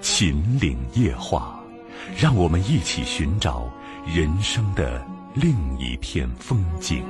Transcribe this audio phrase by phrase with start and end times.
[0.00, 1.60] 秦岭夜话，
[2.16, 3.70] 让我们一起寻找
[4.06, 7.04] 人生的另一片风景。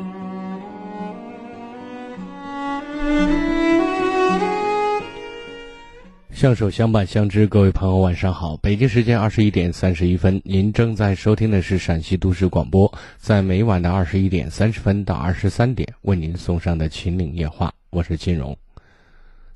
[6.32, 8.56] 相守相伴相知，各位朋友晚上好！
[8.56, 18.57] 北京时间二十一点三十一分，您正在收听的是陕西都市广播，在每晚的二十一点三十分到二十三点为您送上的秦岭夜话，我是金荣。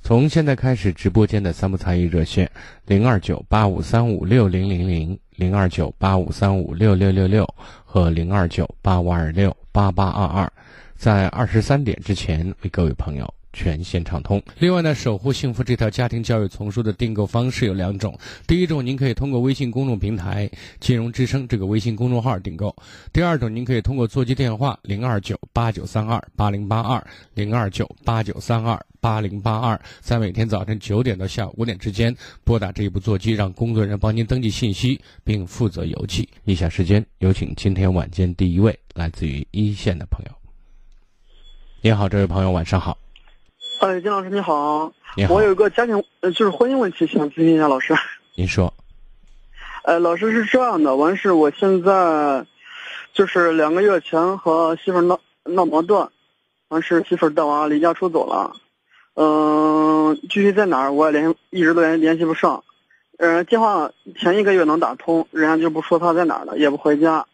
[0.07, 2.51] 从现在开始，直播间的三部参与热线
[2.85, 7.49] 零二九八五三五六零零零、零二九八五三五六六六六
[7.87, 10.53] 和零二九八五二六八八二二，
[10.95, 14.43] 在二十三点之前为各位朋友全线畅通。
[14.59, 18.15] 另外呢，守护幸福这套家庭教育丛书的订购方式有两种：
[18.47, 22.69] 第一种，您可以通过微信公众平台“金融之声”这个微信公众号订购；
[23.13, 28.79] 第二种，您可以通过座机电话零二九八九三二八零八二、零二九八九三二。
[29.01, 36.27] 八零八二，在每天早晨九点到下午五点之间拨打这一部座机，让工作人员帮您登记信息，并负责邮寄。
[36.45, 40.33] 以下时间有请今天晚间第一位来自于一线的朋友。
[41.83, 42.97] 你好，这位朋友，晚上好。
[43.85, 44.91] 哎，金老师你好。
[45.15, 45.35] 你好。
[45.35, 47.95] 我有一个家庭，呃，就是婚姻问题，想咨询一下老师。
[48.35, 48.73] 您说。
[49.83, 52.47] 呃，老师是这样的，完事我现在
[53.13, 56.09] 就是两个月前和媳妇闹闹矛盾，
[56.69, 58.57] 完事媳妇带娃离家出走了。
[59.17, 62.65] 嗯，具体在哪儿我也联一直都联联系不上，
[63.19, 67.27] 嗯，电话前一个月能打通，人家就不说他在哪儿了，也不回家，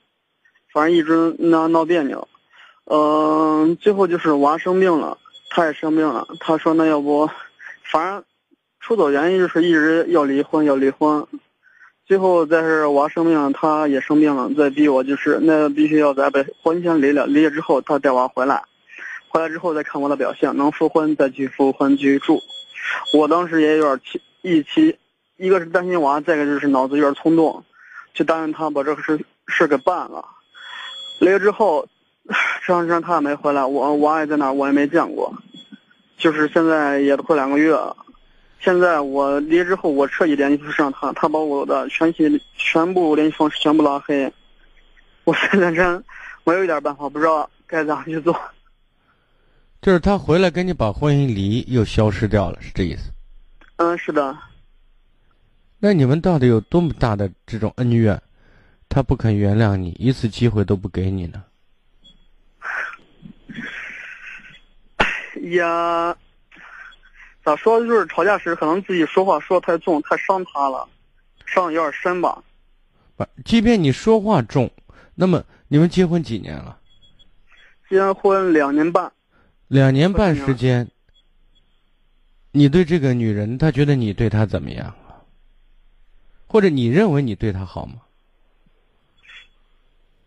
[0.73, 2.27] 反正一直闹闹别扭。
[2.87, 5.17] 嗯，最后就是娃生病了，
[5.51, 7.29] 他也生病了，他说那要不，
[7.83, 8.25] 反正
[8.81, 11.27] 出走原因就是一直要离婚要离婚，
[12.07, 18.63] 最后再是娃生病了，他也生病了，再逼我就是那必须要咱把婚先离了，离了之后他带娃回来。
[19.29, 22.41] 回来之后再看我的表现，能复婚再去复婚继续住。
[23.13, 24.97] 我当时也有点气，一气，
[25.37, 27.65] 一个是担心娃，再一个就是脑子有点冲动，
[28.13, 30.25] 就答应他把这个事事给办了。
[31.21, 31.87] 离了之后，
[32.63, 35.35] 这长时间他也没回来，我娃也在那，我也没见过。
[36.19, 37.97] 就是现在也都快两个月了，
[38.61, 44.31] 现在我离之后，我彻底联系不上他，他把我的全系全部联系方式全部拉黑。
[45.25, 46.05] 我现在真
[46.45, 48.39] 没有一点办法，不知道该咋去做。
[49.81, 53.11] 就是他回来跟你把婚姻离，又消失掉了，是这意思？
[53.77, 54.37] 嗯，是的。
[55.79, 58.21] 那你们到底有多么大的这种恩怨，
[58.91, 61.43] 他不肯原谅你，一次机会都不给你呢？
[65.41, 66.17] 呀，
[67.45, 67.81] 咋说？
[67.81, 70.89] 就是吵架时可能自己说话说太重，太伤他了，
[71.47, 72.43] 伤的有点深吧。
[73.17, 74.71] 不，即便你说话重，
[75.15, 76.79] 那么你们结婚几年了？
[77.89, 79.11] 结婚两年半。
[79.69, 80.89] 两年半时间，
[82.53, 84.95] 你对这个女人，她觉得你对她怎么样？
[86.47, 87.95] 或者你认为你对她好吗？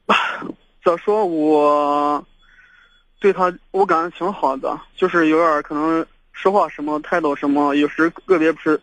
[0.84, 1.26] 咋说？
[1.26, 2.26] 我
[3.24, 8.78] 对他，我感觉挺好的，就是有点可能说话什么态度什么，有时个别不是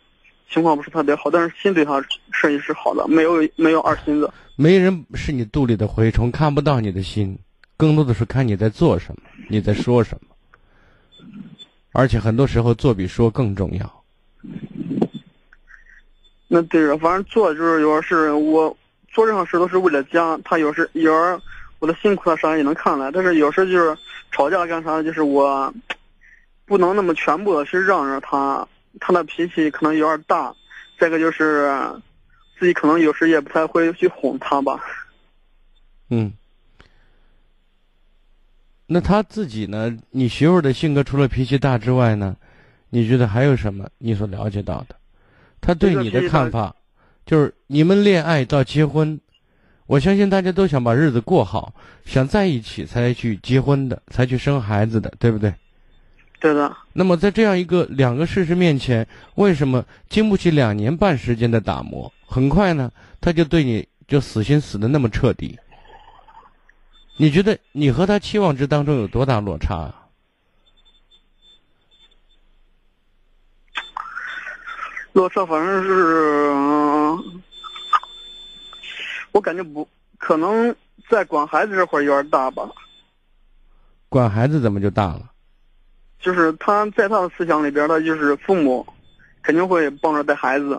[0.50, 2.02] 情况不是特别好，但是心对她
[2.32, 4.32] 是是好的，没有没有二心子。
[4.56, 7.38] 没人是你肚里的蛔虫，看不到你的心，
[7.76, 9.20] 更多的是看你在做什么，
[9.50, 10.34] 你在说什么。
[11.92, 14.02] 而且很多时候做比说更重要。
[16.48, 18.74] 那对着，反正做就是有时我
[19.12, 20.40] 做任何事都是为了家。
[20.42, 21.38] 他有时有时
[21.78, 23.94] 我的辛苦他啥也能看来，但是有时就是
[24.30, 25.72] 吵架干啥，就是我
[26.66, 28.66] 不能那么全部的去让着他。
[28.98, 30.52] 他的脾气可能有点大，
[30.98, 31.70] 再一个就是
[32.58, 34.81] 自己可能有时也不太会去哄他吧。
[36.08, 36.32] 嗯。
[38.87, 39.96] 那他自己呢？
[40.10, 42.37] 你媳妇的性格除了脾气大之外呢，
[42.88, 44.96] 你觉得还有什么你所了解到的？
[45.60, 46.75] 他对你的看法，
[47.25, 49.20] 就是你们恋爱到结婚，
[49.90, 55.52] 我相信大家都想把日子过好，想在一起才去结婚的，才去生孩子的，对不对？
[56.38, 56.76] 对的。
[56.92, 59.04] 那么在这样一个两个事实面前，
[59.34, 62.88] 为什么经不起两年半时间的打磨，很快呢，
[63.20, 65.58] 他就对你就死心死的那么彻底？
[67.16, 70.06] 你觉得你和他期望值当中有多大落差啊？
[75.14, 77.16] 落差反正是
[79.40, 79.88] 我感觉不
[80.19, 80.76] 可能
[81.08, 82.69] 在管孩子这块儿有点大吧。
[84.10, 85.31] 管孩子怎么就大了？
[86.20, 88.87] 就是他在他的思想里边，他就是父母
[89.42, 90.78] 肯定会帮着带孩子。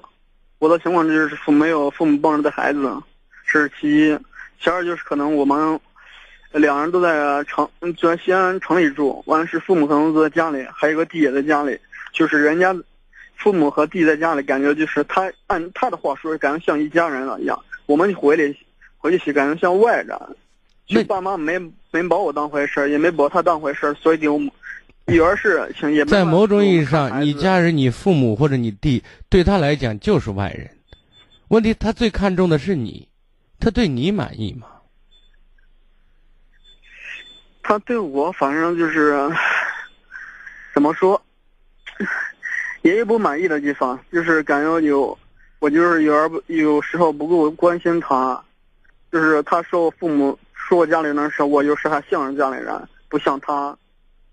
[0.60, 2.96] 我的情况就是父没有父母帮着带孩子，
[3.48, 4.20] 这是其一。
[4.62, 5.80] 其二就是可能我们
[6.52, 7.68] 两人都在城，
[7.98, 11.80] 就在西安城里住，完了是父母可能都在家里，还有个弟也在家里。
[12.14, 12.76] 就是人家
[13.36, 17.60] 父母和弟在家里，感觉就是他按他的话说，感觉像一家人了一样。
[17.86, 18.56] 我们回来
[18.98, 20.18] 回去洗感觉像外人。
[20.88, 21.58] 就爸妈没
[21.92, 24.42] 没把我当回事儿也没把他当回事儿所以就
[25.06, 26.04] 有儿事情也。
[26.06, 30.70] 在某种意义上，你家人、你父母或者你弟对他来讲就是外人。
[31.48, 33.08] 问题他最看重的是你，
[33.60, 34.68] 他对你满意吗？
[37.64, 39.16] 他对我反正就是
[40.74, 41.22] 怎么说，
[42.82, 45.18] 也有不满意的地方，就是感觉有
[45.62, 46.04] 我就是
[46.48, 48.44] 有时候不够关心他，
[49.12, 50.38] 就是他说我父母。
[50.54, 52.74] 说我家里人是我有时还信任家里人，
[53.10, 53.78] 不像他。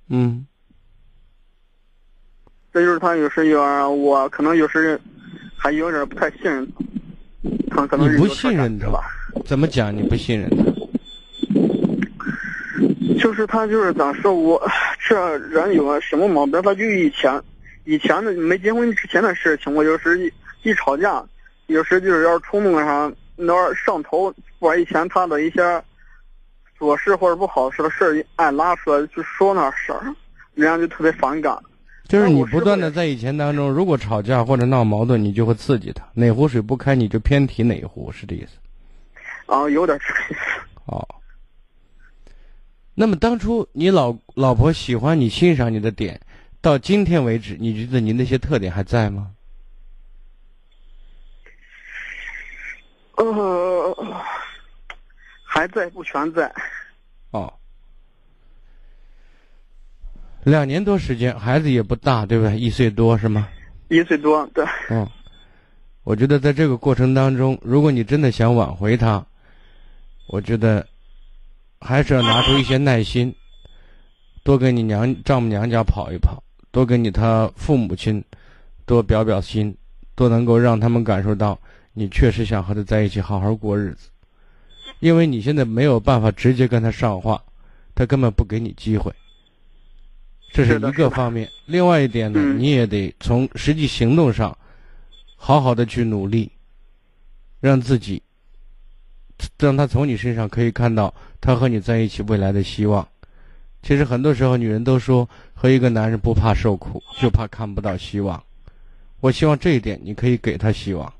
[0.08, 0.46] 嗯。
[2.72, 5.00] 这就是他有时有点，我可能有时
[5.56, 6.64] 还有点不太信任
[7.70, 7.84] 他。
[7.88, 9.00] 可能你不信任他吧？
[9.44, 9.92] 怎么讲？
[9.92, 10.56] 你不信任他？
[13.18, 14.32] 就是他就是咋说？
[14.32, 14.64] 我
[15.08, 16.62] 这人有个什么毛病？
[16.62, 17.42] 他就以前
[17.84, 20.32] 以前的没结婚之前的事情，我有时
[20.62, 21.24] 一一吵架，
[21.66, 25.82] 有时就是要是冲动上，那上头把以前他的一些。
[26.80, 30.14] 琐事或者不好事的事儿，爱拉出来去说那事儿，
[30.54, 31.58] 人家就特别反感。
[32.06, 38.58] 就是你不断的在以前当中，如果吵架或者闹矛盾，你就会刺激他，哪壶水不开你就偏提哪壶，是这意思？
[39.52, 40.60] 啊，有点这个意思。
[40.86, 41.04] 哦。
[42.94, 46.20] 那么当初你老老婆喜欢你、欣赏你的点，
[46.60, 49.32] 到今天为止，你觉得你那些特点还在吗？
[53.24, 53.94] 呃。
[55.50, 56.54] 还在不全在，
[57.30, 57.52] 哦，
[60.44, 62.56] 两年多时间，孩子也不大，对不对？
[62.56, 63.48] 一岁多是吗？
[63.88, 64.64] 一岁多，对。
[64.90, 65.08] 嗯，
[66.04, 69.24] 我觉得在这个过程当中，如果你真的想挽回他，
[70.28, 70.86] 我觉得
[71.80, 73.34] 还是要拿出一些耐心，
[74.44, 78.22] 多跟你娘丈母娘家跑一跑，多跟你他父母亲
[78.84, 79.76] 多表表心，
[80.14, 81.58] 多能够让他们感受到
[81.98, 84.08] 你确实想和他在一起好好过日子。
[85.00, 87.42] 因为你现在没有办法直接跟他上话，
[87.94, 89.12] 他根本不给你机会，
[90.52, 91.48] 这是一个方面。
[91.66, 94.56] 另外一点呢，你也得从实际行动上，
[95.36, 96.50] 好好的去努力，
[97.60, 98.22] 让自己，
[99.58, 103.06] 让他从你身上可以看到他和你在一起未来的希望。
[103.82, 108.42] 其实很多时候，女人都说和一个男人不怕受苦，就怕看不到希望。
[109.20, 111.12] 我希望这一点你可以给他希望。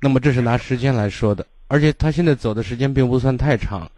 [0.00, 1.46] 那么这是拿时间来说的。
[1.66, 3.90] 而且他现在走的时间并不算太长，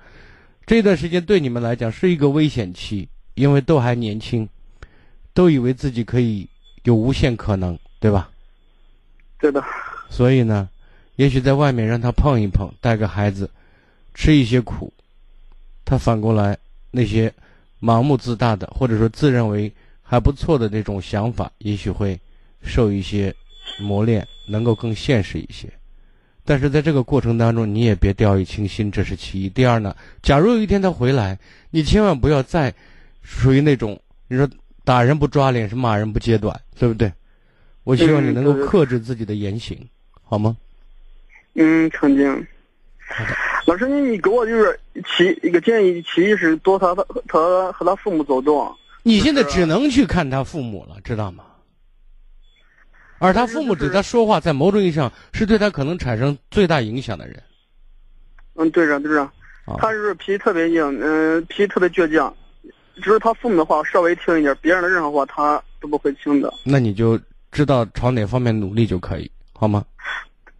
[0.64, 4.48] 这段时间对你们来讲是一个危险期，因为都还年轻，
[5.34, 6.48] 都以为自己可以
[6.84, 8.30] 有无限可能，对吧？
[9.38, 9.62] 对的。
[10.08, 10.68] 所以呢，
[11.16, 13.50] 也许在外面让他碰一碰，带个孩子，
[14.14, 14.92] 吃一些苦，
[15.84, 16.56] 他反过来
[16.92, 17.30] 那些
[17.80, 19.70] 盲目自大的或者说自认为
[20.02, 22.18] 还不错的那种想法，也许会
[22.62, 23.34] 受一些
[23.80, 25.68] 磨练，能够更现实一些。
[26.46, 29.48] 但是在这个过程当中，你也别掉以轻心，这是其一。
[29.48, 31.36] 第二呢，假如有一天他回来，
[31.70, 32.72] 你千万不要再
[33.22, 34.48] 属于那种你说
[34.84, 37.12] 打人不抓脸，是骂人不揭短，对不对？
[37.82, 39.76] 我希望你能够克制自己的言行，
[40.22, 40.56] 好吗？
[41.54, 42.46] 嗯，肯定。
[43.66, 44.78] 老师，你你给我就是
[45.16, 48.72] 其一个建议，其一是多他他他和他父母走动。
[49.02, 51.44] 你现在只能去看他父母了，知道吗？
[53.18, 57.42] 而他父母对他说话，在某种意义上是对他可能产生最大影响的人。
[58.54, 59.30] 嗯，对着对着，
[59.78, 62.34] 他是脾气特别硬，嗯，脾气特别倔强，
[62.96, 66.52] 只是他父母的话稍微听一点，别人的任何话他都不会听的。
[66.64, 67.18] 那你就
[67.52, 69.84] 知道朝哪方面努力就可以，好吗？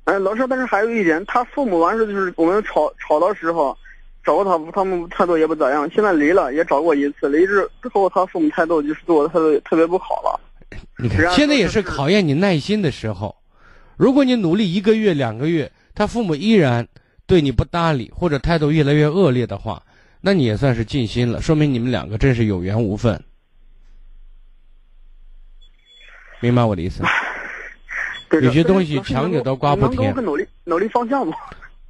[0.05, 3.77] 哎，老师，但是还有一点，他父母完事就是我们吵吵的时候，
[4.23, 5.91] 找过他，他们态度也不咋样。
[5.91, 10.41] 现在离了，也找过一次，离之之后，他父母态度就是对我态度特别不好了。
[10.99, 13.37] 你看，现在也是考验你耐心的时候。
[13.97, 16.87] 如果你努力一个月、两个月，他父母依然
[17.27, 19.83] 对你不搭理，或者态度越来越恶劣的话，
[20.21, 23.23] 那你也算是尽心了，说明你们两个真是有缘无分。
[26.41, 27.03] 明白我的意思？
[28.43, 30.15] 有些东西强扭到瓜不甜。
[30.15, 31.35] 能努力努力方向吗？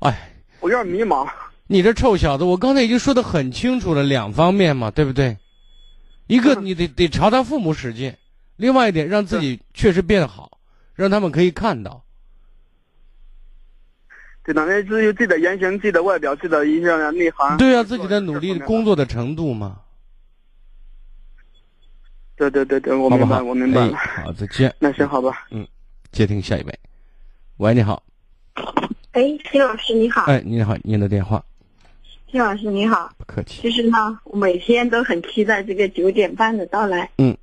[0.00, 0.30] 哎，
[0.60, 1.26] 我有点迷茫。
[1.66, 5.36] 你这臭小子，我刚才已经说的很清楚了，两方面嘛，对不对？
[6.28, 8.14] 一个你得得朝他父母使劲。
[8.56, 10.58] 另外一点，让自己确实变好，
[10.94, 12.02] 让他们可以看到。
[14.42, 17.56] 对的，那只有自己的言行、自己的外表、自己的一些内涵。
[17.56, 19.80] 对啊，自己的努力、工作的程度嘛。
[22.36, 23.42] 对对对对，我明白，好？
[23.42, 23.96] 我明白了。
[23.96, 24.74] 哎好，再见。
[24.78, 25.46] 那行，好吧。
[25.50, 25.66] 嗯
[26.12, 26.78] 接听下一位。
[27.56, 28.02] 喂，你好。
[29.12, 31.44] 哎，金老师你好，哎，你好，您的电话，
[32.30, 33.10] 金老师你好。
[33.18, 33.60] 不客气。
[33.62, 37.10] 其实呢，我每天都很期待这个九点半的到来。
[37.18, 37.36] 嗯。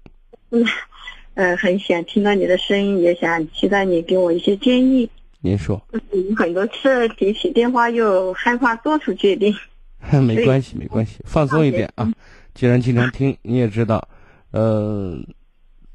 [0.54, 0.64] 嗯，
[1.34, 5.10] 呃，很想听到你的声音，也想期待你给我一些建议。
[5.42, 9.54] 您说，嗯，很多次提起电话又害怕做出决定。
[10.22, 12.10] 没关系，没关系，放松一点啊。
[12.54, 14.08] 既然经常听，你也知道，
[14.52, 15.18] 呃，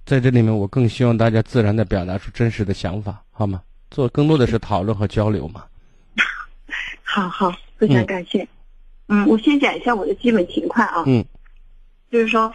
[0.04, 3.62] 在这里面我更希望大家自然的表达出真实的想法，好吗？
[3.90, 5.64] 做更多的是讨论和交流嘛。
[7.04, 8.46] 好好，非常感谢。
[9.06, 11.04] 嗯，我先讲一下我的基本情况啊。
[11.06, 11.24] 嗯。
[12.10, 12.52] 就是说，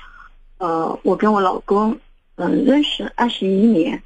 [0.63, 1.99] 呃，我跟我老公，
[2.35, 4.01] 嗯、认识二十一年，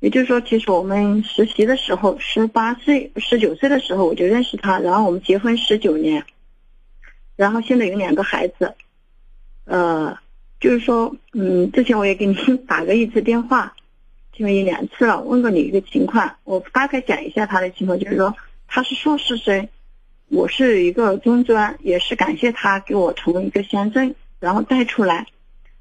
[0.00, 6.24] 也就是说，其实我们实习的时候，十八岁、十九岁的时候我就认识他，然后我们结婚十九年，
[7.36, 8.72] 然后现在有两个孩子，
[9.66, 10.16] 呃，
[10.58, 12.34] 就是说，嗯，之前我也给你
[12.66, 13.74] 打过一次电话，
[14.38, 18.34] 因为两次了，问过你一个情况，我大概讲一下他的情况，就是说
[18.66, 19.68] 他是硕士生，
[20.28, 25.26] 我是一个中专，也是感谢他给我从一个乡镇然后带出来，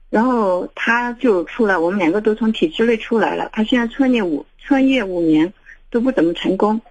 [0.10, 3.50] 然后他就出来，我们两个都从体制内出来了。
[3.52, 5.54] 他现在创业五创业五年
[5.90, 6.82] 都不怎么成功，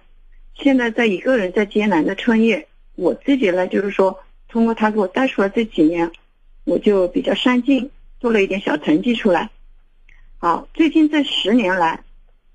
[0.55, 2.67] 现在在一个人在艰难的创业。
[2.95, 6.11] 我自己呢，就是说通过他给我带出来这几年，
[6.63, 9.49] 我就比较上进，做了一点小成绩出来。
[10.39, 12.03] 好，最近这十年来，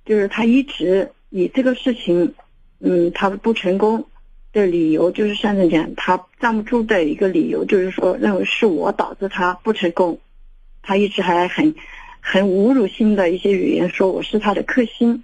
[0.04, 2.34] 就是他一直以这个事情，
[2.80, 4.06] 嗯，他不成功
[4.52, 10.18] 的理由，就是上次讲他站不住的一个理由，就是说认为是我导致他不成功，
[10.82, 11.74] 他一直还很
[12.20, 15.22] 很侮辱性的一些语言说我是他的克星，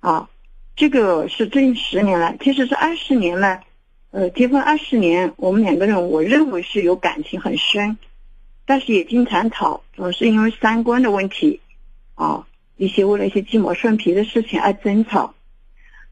[0.00, 0.28] 啊，
[0.74, 3.64] 这个是最近十年来，其实是二十年来，
[4.10, 7.96] 呃，结婚二十年，我们两个人我认为是有感情很深，
[8.64, 11.60] 但是也经常吵，总是因为三观的问题，
[12.14, 12.46] 啊，
[12.76, 15.34] 一些为了一些鸡毛蒜皮的事情而争吵，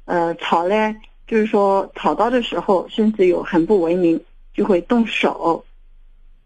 [0.04, 0.96] 呃，吵呢，
[1.26, 5.64] 就是说吵到的时候，甚至有很不文明，就会动手。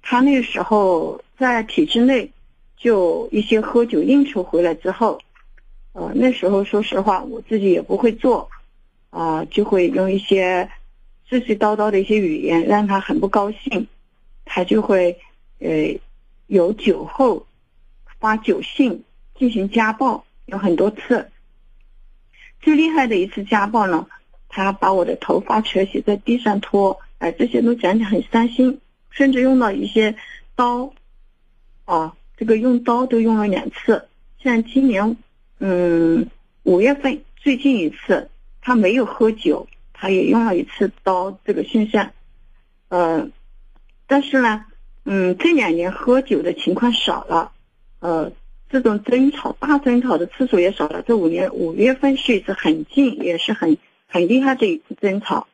[0.02, 2.30] 他那时候在体制内，
[2.76, 5.20] 就一些喝酒应酬回来之后，
[5.92, 8.48] 呃，那时候说实话，我自己也不会做，
[9.10, 10.70] 啊、就会用一些
[11.28, 13.86] 絮絮叨叨的一些语言让他很不高兴，
[14.44, 15.18] 他就会
[15.58, 15.98] 呃
[16.46, 17.46] 有酒后
[18.20, 19.04] 发酒信
[19.38, 21.30] 进行家暴，有很多次。
[22.60, 24.06] 最厉害的一次家暴呢，
[24.48, 28.80] 他把我的头发扯起在地上拖，哎，这些都讲起很伤心，
[29.18, 30.14] 甚至用到一些
[30.54, 30.92] 刀，
[31.86, 34.06] 啊，这个用刀都用了两次。
[34.40, 35.16] 像今年，
[35.58, 36.28] 嗯，
[36.62, 42.12] 五月份最近一次，他没有喝酒，他也用了一次刀，这个现象，
[42.90, 43.28] 呃，
[44.06, 44.66] 但是呢，
[45.04, 47.50] 嗯，这两年喝酒的情况少了，
[47.98, 48.30] 呃，
[48.70, 51.02] 这种争吵、大争吵的次数也少了。
[51.02, 55.48] 这五年五月份是一次很近，也是很很厉害的一次争吵。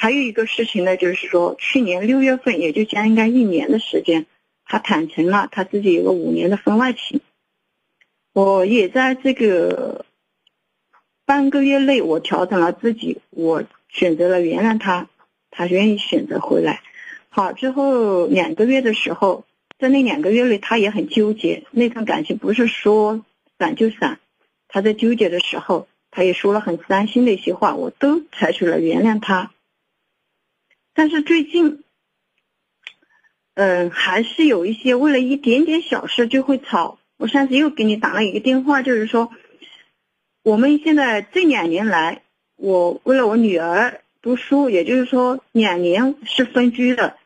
[0.00, 4.24] 还有一个事情呢，就是说去年六月份，也就将近一年的时间，
[4.64, 7.20] 他坦诚了他自己有个五年的婚外情。
[8.32, 10.06] 我也在这个
[11.26, 15.10] 半个月内，我调整了自己，我选择了原谅他，
[15.50, 16.80] 他愿意选择回来。
[17.28, 19.44] 好，之后两个月的时候，
[19.78, 23.22] 在那两个月里，他也很纠结，那段感情不是说
[23.58, 24.18] 散就散。
[24.66, 29.50] 他在纠结的时候，他也说了很伤心的一些话，我都采取了原谅他。
[30.94, 31.82] 但是最近，
[33.54, 36.98] 嗯、还是有一些为了一点点小事就会吵。
[37.16, 39.30] 我上次又给你打了一个电话，就是说，
[40.42, 42.22] 我们现在这两年来，
[42.56, 47.16] 我为了我女儿读书，也就是说两年是分居的，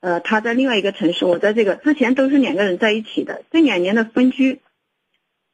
[0.00, 4.60] 呃，她在另外一个城市，我在这个之前都是两个人在一起的，这两年的分居，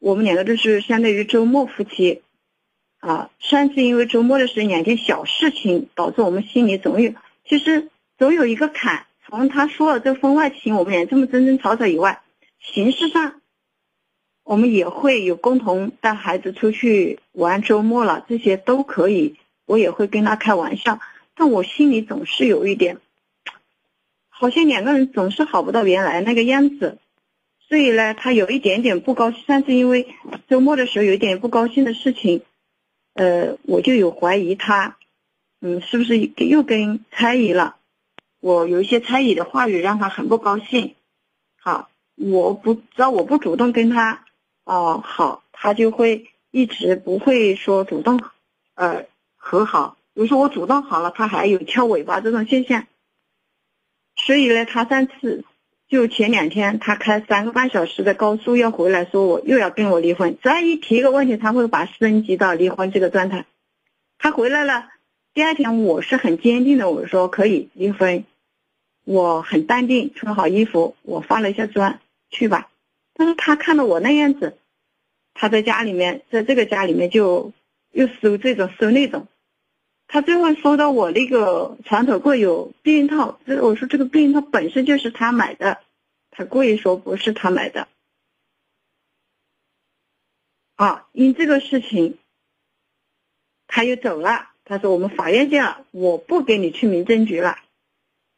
[0.00, 2.22] 我们两个就是相当于周末夫妻，
[2.98, 7.12] 啊，上次因为周末的是两件小事情，导致我们心里总有，
[7.44, 9.06] 其实总有一个坎。
[9.26, 12.20] 从他说了这婚外情，我们俩这么争争吵吵以外，
[12.60, 13.40] 形式上。
[14.44, 21.00] 我们也会有共同带孩子出去玩，周末了这些都可以，我也会跟他开玩笑，
[21.34, 22.98] 但我心里总是有一点，
[24.28, 26.98] 好像两个人总是好不到原来那个样子，
[27.66, 30.14] 所以呢，他有一点点不高兴，上次因为
[30.46, 32.42] 周末的时候有一点不高兴的事情，
[33.14, 34.98] 呃，我就有怀疑他，
[35.66, 37.76] 嗯，是不是又跟猜疑了？
[38.40, 40.94] 我有一些猜疑的话语让他很不高兴，
[41.58, 44.26] 好，我不只要我不主动跟他。
[44.64, 48.20] 哦，好，他就会一直不会说主动，
[48.74, 49.06] 呃，
[49.36, 52.86] 和好，比如说我主动好了，他还有翘尾巴这种现象。
[54.16, 55.46] 所以呢，他上次
[55.88, 60.36] 就前两天，他开三个半小时的高速要回来，说我又要跟我离婚。
[60.42, 63.46] 只要一提一个问题，他会把升级到离婚这个状态。
[64.18, 64.90] 他回来了，
[65.34, 68.24] 第二天我是很坚定的，我说可以离婚，
[69.02, 71.98] 我很淡定，穿好衣服，我化了一下妆，
[72.30, 72.70] 去吧。
[73.14, 74.56] 但是他看到我那样子，
[75.34, 77.52] 他在家里面，在这个家里面就
[77.90, 79.26] 又收这种收那种。
[80.06, 85.80] 他最后说到我那个床头柜有避孕套，这我说这个避孕套本身就是他买的，
[86.30, 87.88] 他故意说不是他买的。
[90.76, 92.18] 啊，因这个事情，
[93.66, 94.53] 他又走了。
[94.64, 97.58] 他说我们法院见了，我不给你去民政局了，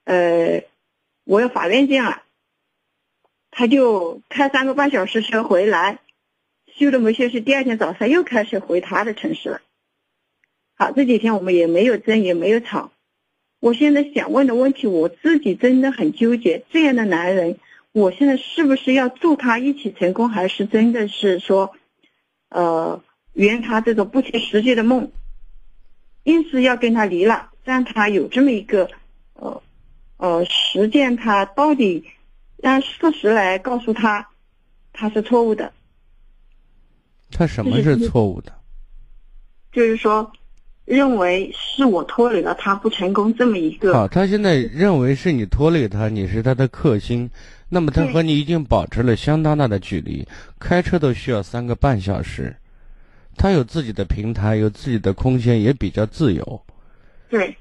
[0.05, 0.65] 呃，
[1.25, 2.23] 我要法院见了。
[3.51, 6.01] 他就开三个半小时车回来，
[6.67, 9.61] 休都没休息，第二天早上又开始回他的城市了。
[10.75, 12.93] 好，这几天我们也没有争，也没有吵。
[13.61, 16.65] 我现在想问的问题，我自己真的很纠结。
[16.71, 17.59] 这样的男人，
[17.93, 21.75] 我现在是不是要祝他一起成功，还是真的是说，
[22.51, 23.03] 呃，
[23.33, 25.11] 圆他这种不切实际的梦，
[26.27, 28.89] 硬是要跟他离了，让他有这么一个，
[29.33, 29.63] 呃，
[30.19, 32.05] 呃，实践他到底
[32.59, 34.29] 让事实来告诉他，
[34.93, 35.73] 他是错误的。
[37.33, 38.53] 他什么是错误的？
[39.73, 40.31] 就是说。
[40.87, 43.93] 认为是我拖累了他不成功这么一个。
[43.93, 47.29] 好，他现在认为是你拖累他，你是他的克星，
[47.69, 50.25] 那么他和你已经保持了相当大的距离，
[50.61, 52.55] 开车都需要三个半小时，
[53.37, 56.63] 他有自己的平台，有自己的空间，也比较自由。
[57.29, 57.57] 对。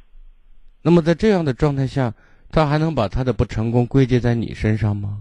[0.82, 2.13] 那么在这样的状态下，
[2.51, 5.20] 他还能把他的不成功归结在你身上吗？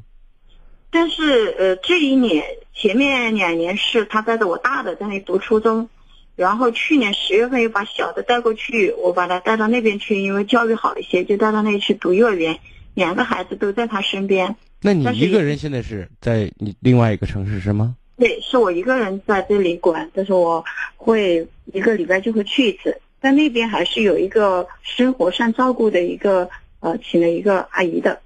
[0.91, 5.89] 但是，呃，这一年前面两年是他带着我大的在那读初中。
[6.37, 12.59] 然后去年十月份又把小的带过去，我把他带到那边去，因为教育好一些，就带到那里去读幼儿园。
[12.95, 14.57] 两个孩子都在他身边。
[14.81, 17.97] 那你一个人现在是在你另外一个城市是吗？
[18.17, 20.65] 对，是我一个人在这里管，但是我
[20.97, 23.01] 会一个礼拜就会去一次。
[23.21, 26.49] 在那边还是有一个生活上照顾的一个
[26.81, 28.21] 呃，请了一个阿姨的。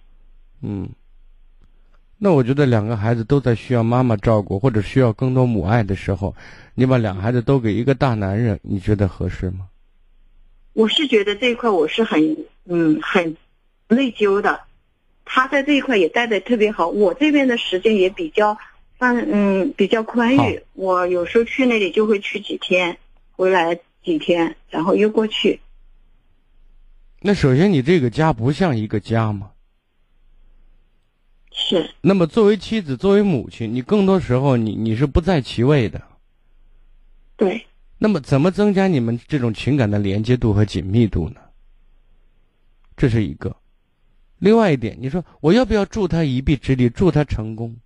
[0.63, 0.89] 嗯。
[2.21, 6.35] 那我觉得两个孩子都在需要妈妈照顾或者需要更多母爱的时候，
[6.75, 9.69] 你把两个孩子都给一个大男人，你觉得合适吗？
[10.73, 13.37] 我是觉得这一块我是很嗯很
[13.87, 14.63] 内疚的，
[15.25, 18.59] 他在这一块也带的特别好，我这边的时间也比较
[18.99, 22.99] 放嗯比较宽裕，我有时候去那里就会去几天，
[23.33, 25.61] 回来几天，然后又过去。
[27.21, 29.53] 那首先你这个家不像一个家吗？
[31.53, 31.91] 是。
[32.01, 36.03] 那么，作为妻子，作为母亲，你更多时候你你是不在其位的。
[37.37, 37.67] 对。
[37.99, 41.41] 那么，怎么增加你们这种情感的连接度和紧密度呢？
[42.97, 43.57] 这是一个。
[44.39, 47.77] 另外一点，你说我要不要助他一臂之力，助他成功？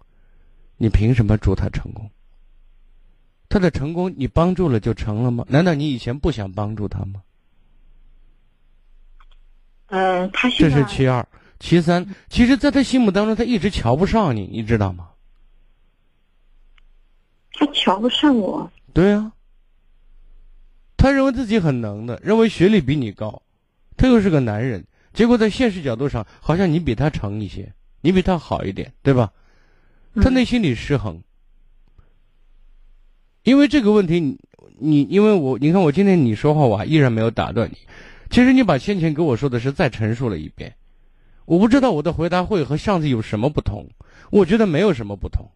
[0.83, 2.11] 你凭什么祝他成功？
[3.49, 5.47] 他的成功你帮助了就成了吗？
[5.49, 7.23] 难道你以前不想帮助他吗？
[9.87, 11.25] 呃，他这是其二。
[11.61, 15.11] 其三，其实，在他心目当中，他一直瞧不上你，你知道吗？
[17.53, 18.69] 他瞧不上我。
[18.93, 19.31] 对啊。
[20.97, 23.43] 他认为自己很能的，认为学历比你高，
[23.97, 29.31] 他又是个男人，结果在现实角度上，好像你比他成一些，你比他好一点，对吧？
[30.15, 31.23] 他内心里失衡。
[33.45, 34.39] 因为这个问题，你
[34.79, 37.77] 你，因为我，你看我今天你说话，我还依然没有打断你。
[38.31, 40.75] 其实你把先前给我说的事再陈述了一遍。
[41.45, 43.89] 我不知道我的回答会和上次有什么不同，
[44.31, 45.51] 我觉得没有什么不同，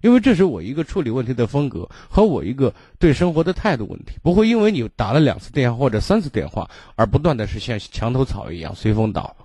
[0.00, 9.36] 因为这是我一个处理问题的风格和我一个对生活的态度问题，不会因为你打了两次电话或者三次电话而不断的是像墙头草一样随风倒，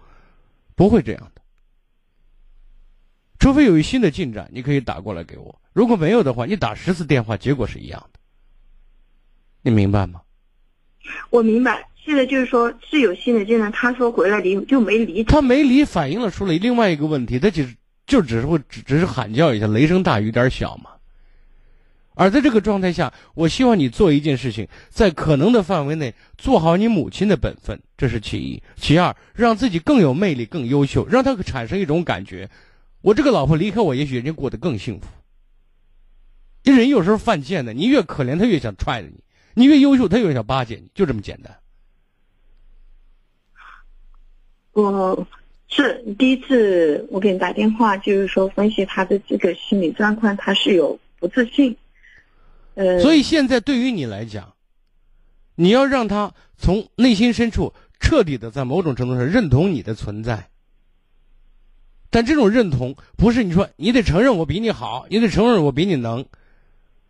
[0.75, 1.40] 不会这样的。
[3.41, 8.19] 除非有一新的进展，你可以打过来给我；如果没有的话，你打十次电话，结果是一样的。
[9.63, 10.21] 你明白吗？
[11.31, 11.87] 我明白。
[12.03, 17.75] 现在就是说是有新的进展，他说回来离就没离，他没离，反映了出来另外一个问题，他只
[18.05, 20.91] 就只是会只只是喊叫一下，雷声大雨点小嘛。
[22.13, 32.49] 而在这个状态下，我希望你做一件事情，在可能的范围内做好你母亲的本分，这是其一；其二，让自己更有魅力、更优秀，让他产生一种感觉：
[33.01, 35.07] 我这个老婆离开我，也许人家过得更幸福。
[36.63, 39.23] 这人有时候犯贱的，你越可怜他越想踹着你，
[39.55, 41.57] 你越优秀他越想巴结你，就这么简单。
[44.73, 45.27] 我
[45.67, 51.75] 是第一次我给你打电话，就是说分析他的这个心理状况，他是有不自信。
[52.75, 54.53] 呃，所以现在对于你来讲，
[55.55, 60.50] 你要让他从内心深处彻底的在某种程度上认同你的存在。
[62.11, 66.23] 但这种认同不是你说你得承认我比你好，你得承认我比你能，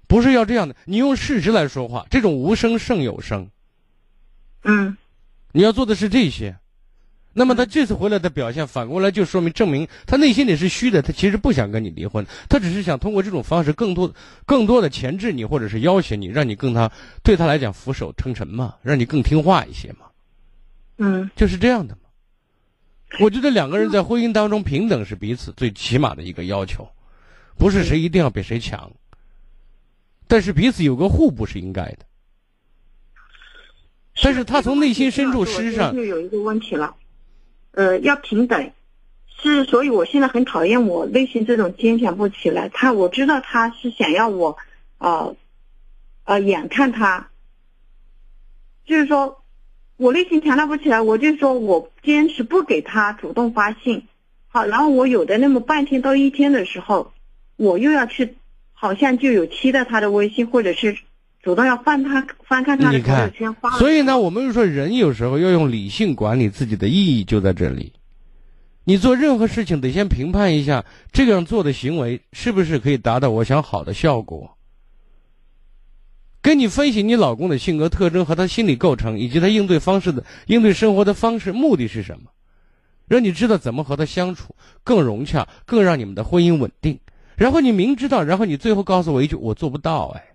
[0.08, 0.76] 不是要这样的。
[0.86, 3.50] 你用事实来说话，这种无声胜有声。
[4.64, 4.96] 嗯，
[5.52, 6.56] 你要做的是这些。
[7.34, 14.14] 那么他这次回来的表现，反过来就说明证明他内心里是虚的，他其实不想跟你离婚，他只是想通过这种方式更多、
[14.46, 16.92] 更多的钳制你，或者是要挟你，让你更他
[17.24, 20.08] 对他来讲俯首称臣嘛，让你更听话一些嘛。
[20.98, 22.02] 嗯，就是这样的嘛。
[23.20, 26.90] 我觉得两个人在婚姻当中平等是彼此最起码的一个要求，
[27.58, 28.92] 不是谁一定要比谁强，
[30.28, 32.00] 但是彼此有个互补是应该的。
[34.24, 36.96] 但是他从内心深处，实际上就有一个问题了。
[37.72, 38.72] 呃，要平等，
[39.42, 42.70] 是，所以我现在很讨厌我内心这种坚强不起来。
[42.70, 44.58] 他我知道他是想要我，
[44.98, 45.32] 啊，
[46.26, 47.30] 呃，眼看他，
[48.86, 49.41] 就是说，
[50.02, 54.08] 我内心强大不起来，我就说我坚持不给他主动发信，
[54.48, 57.14] 好，然后我有的那么半天到一天的时候，
[57.56, 58.36] 我又要去，
[58.74, 60.98] 好像就有期待他的微信，或者是。
[61.44, 67.94] 主动要翻他翻看他的朋友圈发，所以呢，我们就说人有时候要用理性管理自己的意义就在这里。
[68.84, 74.56] 你做任何事情得先评判一下，这样做的行为是不是可以达到我想好的效果。
[76.42, 82.32] 跟你分析你老公的性格特征和他心理构成，以及他应对方式的应对生活的方式，目的是什么？
[83.08, 86.98] 让你知道怎么和他相处更融洽，更让你们的婚姻稳定。
[87.36, 90.28] 然后你明知道，然后你最后告诉我一句：“我做不到。”哎。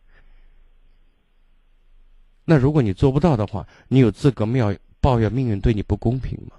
[2.45, 6.57] 那如果你做不到的话，你有资格妙抱怨命运对你不公平吗？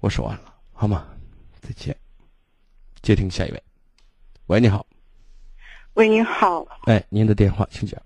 [0.00, 1.06] 我说完了，好吗？
[1.60, 1.96] 再见。
[3.00, 3.62] 接听下一位。
[4.48, 4.86] 喂，你好。
[5.92, 6.66] 喂，你好。
[6.86, 8.00] 哎，您的电话，请讲。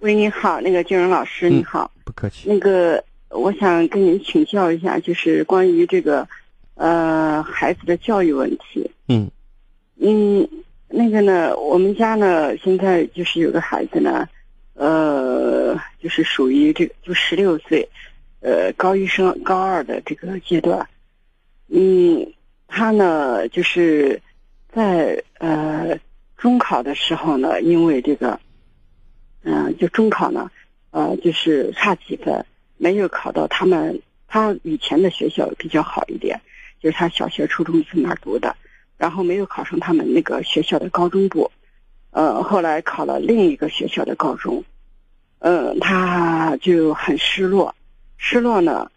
[0.00, 1.88] 喂，你好，那个金荣老师，你好。
[2.04, 2.48] 不客气。
[2.48, 6.26] 那个，我想跟您请教一下，就是关于这个，
[6.74, 8.90] 呃，孩子的教育问题。
[9.06, 9.30] 嗯。
[10.00, 10.48] 嗯。
[10.88, 14.28] 那个呢，我们家呢，现在就是有个孩子呢，
[14.74, 17.88] 呃，就是属于这个，就十六岁，
[18.40, 20.84] 呃，高一升高二的这个阶段。
[21.68, 22.26] 嗯，
[22.66, 24.20] 他呢，就是
[24.76, 25.98] 在呃
[26.36, 28.38] 中考的时候呢，因为这个，
[29.42, 30.50] 嗯，就中考呢，
[30.90, 32.44] 呃，就是差几分，
[32.76, 36.42] 没有考到他们他以前的学校比较好一点，
[36.78, 38.54] 就是他小学、初中在那儿读的。
[38.98, 41.50] 然后没有考上他们那个学校的高中部，
[42.10, 44.62] 呃，后来考了另一个学校的高中，
[45.38, 47.74] 嗯，他就很失落，
[48.18, 48.90] 失落呢，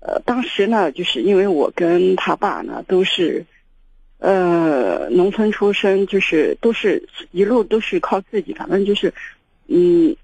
[0.00, 3.46] 呃，当时呢，就是因为我跟他爸呢都是，
[4.20, 9.12] 呃，农村出身，就是都是一路都是靠自己，反正就是，
[9.66, 10.14] 嗯，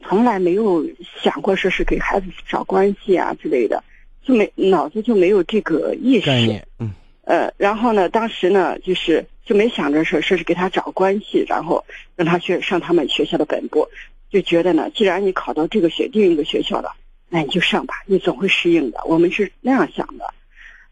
[0.00, 0.88] 从来没有
[1.20, 3.82] 想过说是给孩子找关系啊之类的，
[4.22, 6.92] 就没脑子就没有这个意识，概念，嗯。
[7.24, 11.84] 呃，然后呢，当时呢，就是就没想着说说是给他找关系，然后
[12.14, 13.88] 让他去上他们学校的本部，
[14.30, 16.94] 就觉得呢，既然你考到这个学另一个学校了，
[17.28, 19.00] 那你就上吧，你总会适应的。
[19.04, 20.32] 我们是那样想的。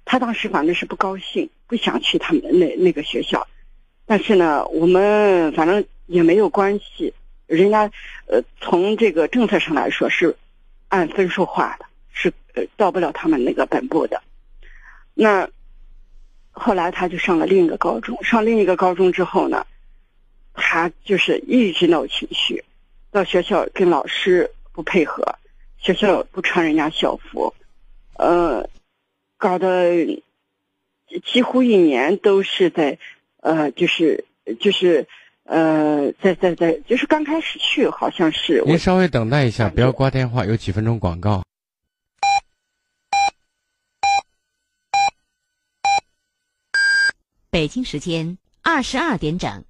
[0.05, 3.47] 他当时反正是不高兴，不想去他们那那个学校，
[4.07, 7.15] 但是呢，我们反正也没有关系，
[7.47, 7.91] 人家
[8.27, 10.37] 呃从这个政策上来说是
[10.89, 14.23] 按分数划的，是呃到不了他们那个本部的，
[15.15, 15.49] 那。
[16.57, 19.67] 后来他就上了另一个高中，上另一个高中之后呢，
[20.53, 22.63] 他就是一直闹情绪，
[23.11, 25.35] 到学校跟老师不配合，
[25.79, 27.53] 学校不穿人家校服，
[28.17, 28.71] 呃，
[29.45, 30.23] 搞得
[31.23, 32.97] 几乎一年都是在，
[33.43, 34.25] 呃，就是
[34.59, 35.07] 就是
[35.43, 38.63] 呃，在在在，就是刚开始去好像是。
[38.65, 41.43] 您稍微等待一下，不要挂电话，有几分钟广告。
[47.51, 49.63] 北京时间二十二点整。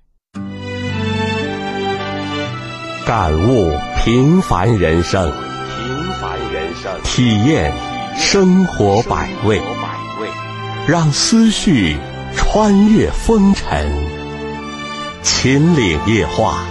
[3.04, 7.72] 感悟平凡人生，平凡人生，体验
[8.16, 9.61] 生活百味，
[10.87, 11.96] 让思绪
[12.35, 13.90] 穿越风尘。
[15.22, 16.64] 秦岭夜话，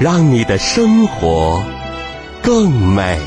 [0.00, 1.62] 让你的生活
[2.42, 3.18] 更美。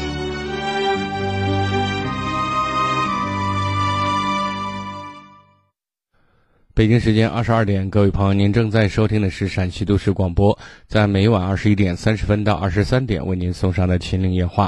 [6.74, 14.68] 北京时间二十二点，各位朋友，您正在收听的是陕西都市广播，在每晚二十一点三十分到二十三点为您送上的《秦岭夜话》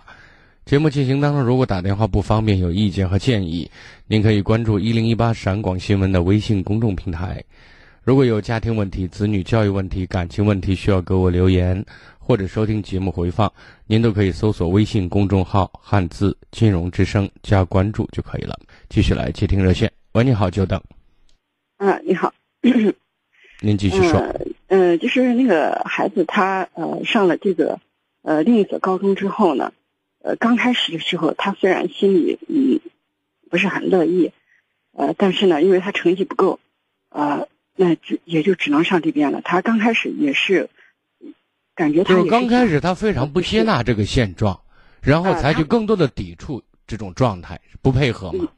[0.69, 3.67] 节目进行当中，如果打电话不方便，有意见和建议，
[4.05, 7.43] 您可以关注一零一八陕广新闻的微信公众平台。
[8.03, 11.83] 如果有家庭问题、子女教育问题、感情问题，需要给我留言
[12.19, 13.51] 或者收听节目回放，
[13.87, 18.55] 您都可以搜索微信公众号“汉字金融之声”加关注就可以了。
[18.89, 20.79] 继续来接听热线，喂，你好，久等。
[21.77, 22.31] 啊，你好。
[23.59, 24.23] 您继续说。
[24.67, 27.79] 呃，就是那个孩子他呃上了这个
[28.21, 29.73] 呃另一所高中之后呢，
[30.21, 32.79] 呃刚开始的时候他虽然心里嗯
[33.49, 34.31] 不是很乐意，
[34.91, 36.59] 呃但是呢因为他成绩不够，
[37.09, 39.41] 呃那就也就只能上这边了。
[39.41, 40.69] 他刚开始也是
[41.75, 44.59] 感觉他就是刚开始他非常不接纳这个现状，
[45.01, 48.49] 然后采取更多的抵触这种状态，不配合嘛，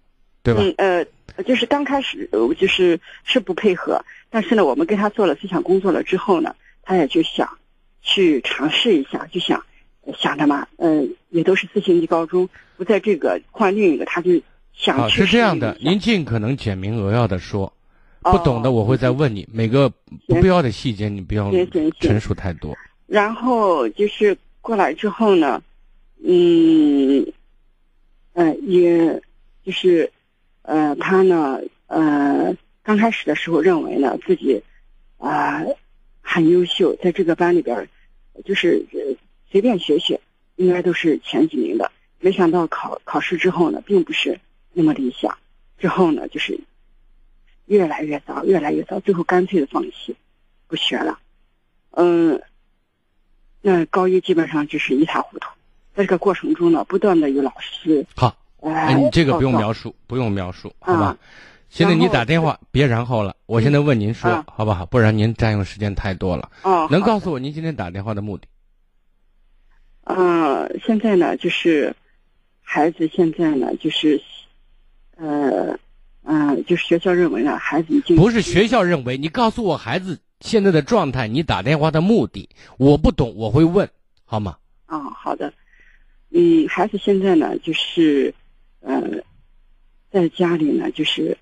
[0.41, 0.61] 对吧？
[0.77, 1.05] 嗯
[1.37, 7.57] 呃，就是刚开始就是是不配合，但是呢，我们跟他做了思想工作了之后呢，他也就想
[8.01, 9.63] 去尝试一下，就想
[10.17, 14.41] 想着嘛，嗯，也都是四星级高中，不在这个换另一个，他就
[14.73, 15.25] 想去。
[15.25, 17.71] 是这样的，您尽可能简明扼要的说，
[18.21, 19.89] 不懂的我会再问你，每个
[20.27, 21.51] 不必要的细节你不要
[21.99, 22.77] 陈述太多。
[23.07, 25.61] 然后就是过来之后呢，
[26.23, 27.31] 嗯，
[28.33, 29.21] 呃，也
[29.65, 30.11] 就是。
[30.63, 34.61] 呃，他呢，呃，刚开始的时候认为呢自己
[35.17, 35.63] 啊
[36.21, 37.89] 很优秀，在这个班里边
[38.45, 38.85] 就是
[39.51, 40.19] 随便学学，
[40.55, 41.91] 应该都是前几名的。
[42.19, 44.39] 没想到考考试之后呢，并不是
[44.73, 45.37] 那么理想。
[45.77, 46.59] 之后呢，就是
[47.65, 50.15] 越来越糟，越来越糟，最后干脆的放弃，
[50.67, 51.19] 不学了。
[51.91, 52.41] 嗯，
[53.61, 55.49] 那高一基本上就是一塌糊涂。
[55.93, 58.37] 在这个过程中呢，不断的有老师好。
[58.61, 61.17] 哎，你这个不用描述，不用描述，好吧？
[61.69, 63.35] 现在你打电话，别然后了。
[63.47, 64.85] 我现在问您说，好不好？
[64.85, 66.51] 不然您占用时间太多了。
[66.61, 68.47] 哦，能告诉我您今天打电话的目的？
[70.03, 71.95] 嗯，现在呢，就是
[72.61, 74.21] 孩子现在呢，就是
[75.15, 75.77] 呃，
[76.23, 79.17] 嗯，就是学校认为呢，孩子已经不是学校认为。
[79.17, 83.89] 你告诉我孩子现在的状态，你打电话的目的，我不懂，我会问，
[84.25, 84.57] 好吗？
[84.85, 85.53] 啊，好的。
[86.29, 88.33] 嗯，孩子现在呢，就是。
[88.83, 88.99] 呃，
[90.11, 91.37] 在家里呢，就是，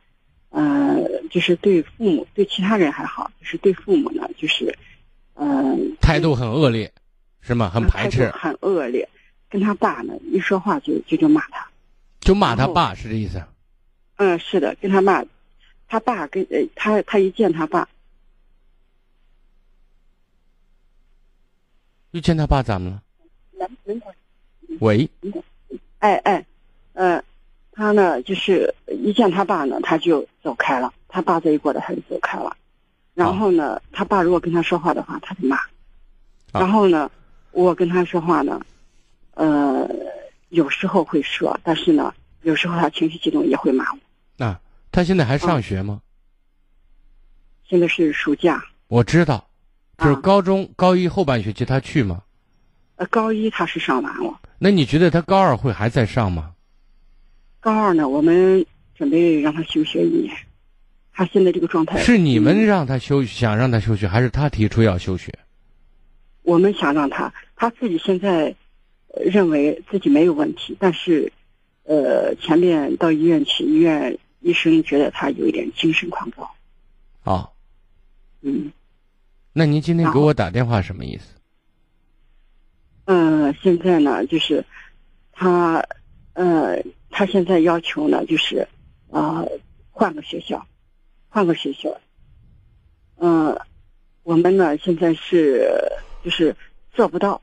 [0.49, 0.99] 呃，
[1.31, 4.77] 就是对父母、对其他人还好，就是对父母呢，就是，
[5.35, 6.91] 嗯，态度很恶劣，
[7.41, 7.69] 是吗？
[7.69, 9.07] 很排斥，很恶劣。
[9.49, 11.67] 跟他爸呢，一说话就就就骂他，
[12.19, 13.43] 就骂他爸，是这意思？
[14.17, 15.23] 嗯，是的，跟他骂，
[15.87, 17.87] 他爸跟呃，他他一见他爸，
[22.11, 23.01] 一见他爸怎么
[23.57, 23.69] 了？
[24.79, 25.09] 喂，
[25.99, 26.45] 哎哎，
[26.93, 27.23] 呃。
[27.71, 30.93] 他呢，就是一见他爸呢，他就走开了。
[31.07, 32.57] 他爸这一过来，他就走开了。
[33.13, 35.57] 然后呢，他爸如果跟他说话的话，他就骂。
[36.51, 37.09] 然后呢，
[37.51, 38.61] 我跟他说话呢，
[39.33, 39.89] 呃，
[40.49, 43.99] 有时候会说，但是呢，有时候他情绪激动也会骂我。
[44.37, 44.57] 那
[44.91, 46.01] 他现在还上学吗？
[47.67, 48.63] 现在是暑假。
[48.87, 49.47] 我知道，
[49.97, 52.21] 就是高中高一后半学期他去吗？
[52.95, 54.39] 呃，高一他是上完了。
[54.57, 56.51] 那你觉得他高二会还在上吗？
[57.59, 60.35] 高二呢，我们准备让他休学一年。
[61.11, 65.33] 他现在这个状态是你们让他休，想让他休学，还是他提出要休学？
[66.49, 68.55] 我们想让他，他自己现在
[69.13, 71.31] 认为自己没有问题，但是，
[71.83, 76.51] 呃，前面到医院去，医院医生觉得他有一点精神狂躁。
[77.23, 77.49] 啊，
[78.41, 78.71] 嗯，
[79.53, 81.35] 那您今天给我打电话什么意思？
[83.05, 84.65] 嗯，现在呢，就是
[85.31, 85.85] 他，
[86.33, 86.81] 呃。
[87.11, 88.65] 他现在要求呢，就是，
[89.11, 89.43] 啊，
[89.89, 90.65] 换个学校，
[91.27, 91.89] 换个学校。
[93.17, 93.59] 嗯，
[94.23, 95.67] 我们呢现在是
[96.29, 96.55] 就是
[96.93, 97.41] 做不到，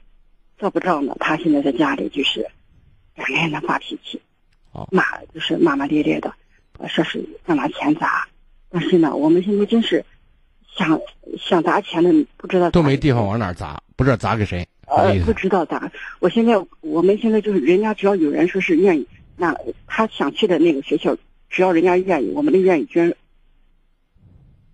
[0.58, 1.16] 做不到呢。
[1.18, 2.46] 他现在在家里就是
[3.16, 4.22] 两个人的发脾气，
[4.92, 5.02] 骂
[5.34, 6.32] 就是骂骂咧咧的，
[6.86, 8.28] 说是要拿钱砸。
[8.70, 10.04] 但是呢，我们现在真是
[10.76, 11.00] 想
[11.36, 14.68] 想砸钱的，不知道都没地方往哪砸，不知道砸给谁。
[14.86, 15.90] 呃，不知道砸。
[16.20, 19.08] 我现在我们现在就是人家只要有人说是愿意。
[19.36, 19.56] 那
[19.88, 21.16] 他想去的那个学校，
[21.50, 23.16] 只要人家愿意，我们都愿意捐，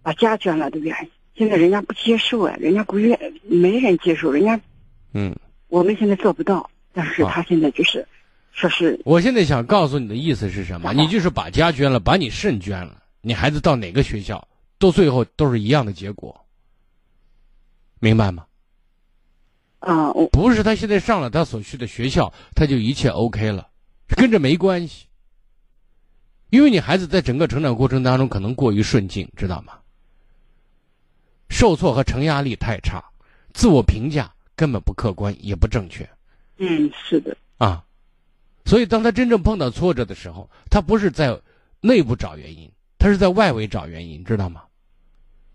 [0.02, 1.08] 把家捐了都愿意。
[1.34, 4.60] 现在人家不接受啊，人家不愿，没人接受，人家，
[5.14, 5.34] 嗯，
[5.68, 8.06] 我们现在做不到，但是他现在就是，
[8.52, 9.00] 说是。
[9.04, 10.92] 我现在想告诉你的意思是什么？
[10.92, 14.46] 你就是把家捐了，把你肾捐了，你孩子到哪个学校，
[14.78, 16.38] 都最后都是一样的结果，
[17.98, 18.44] 明白吗？
[19.78, 23.68] 啊，我不是他现在上了他所需的学校，他就一切 OK 了。
[24.14, 25.06] 跟这没关系，
[26.50, 29.72] 因为你孩子在整个成长过程当中可能过于顺境，知道吗？
[31.52, 33.04] 受挫和承压力太差，
[33.52, 36.08] 自我评价根本不客观也不正确。
[36.56, 37.36] 嗯，是的。
[37.58, 37.84] 啊，
[38.64, 41.38] 所以当他真正碰到挫折的时候，他不是在
[41.82, 44.64] 内部找原因，他是在外围找原因，知道吗？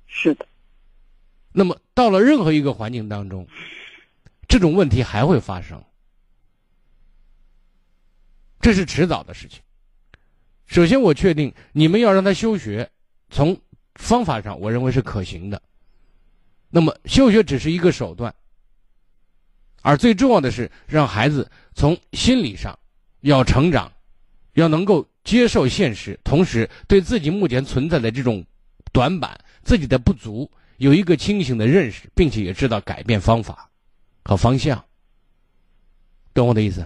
[0.06, 0.46] 是的。
[1.52, 3.48] 那么到了任何一个环境当中，
[4.48, 5.84] 这种问题还会发生，
[8.62, 9.60] 这是迟早的事情。
[10.68, 12.88] 首先，我确定你们要让他休学，
[13.32, 13.60] 从
[13.96, 15.60] 方法上我认为是可行的。
[16.70, 18.34] 那么休学只是一个手段，
[19.82, 22.78] 而最重要的是让孩子从心理上
[23.22, 23.92] 要成长，
[24.54, 28.46] 要能够接受现实，同时对自己目前存在的这种
[28.92, 33.70] 短板、自己的不足有一个清醒的认识，并且也知道改变方法
[34.24, 34.84] 和方向。
[36.34, 36.86] 懂我的意思？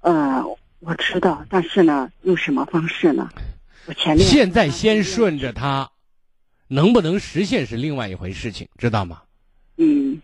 [0.00, 0.42] 呃，
[0.80, 3.28] 我知道，但是呢，用什么方式呢？
[3.86, 5.90] 我前面现在先顺着他，
[6.68, 9.22] 能不能实现是另外一回事情，知道吗？
[9.76, 10.22] 嗯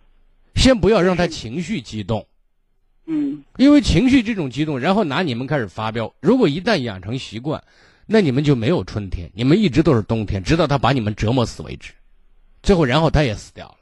[0.54, 2.26] 先不要让他情绪激动，
[3.06, 6.14] 嗯因为情绪这种激动，然后拿你们开始发飙。
[6.20, 7.62] 如果一旦养成习惯，
[8.06, 11.92] 那你们就没有春天，你们一直都是冬天，直到他把你们折磨死为止。
[12.62, 13.76] 最后，然后他也死掉了，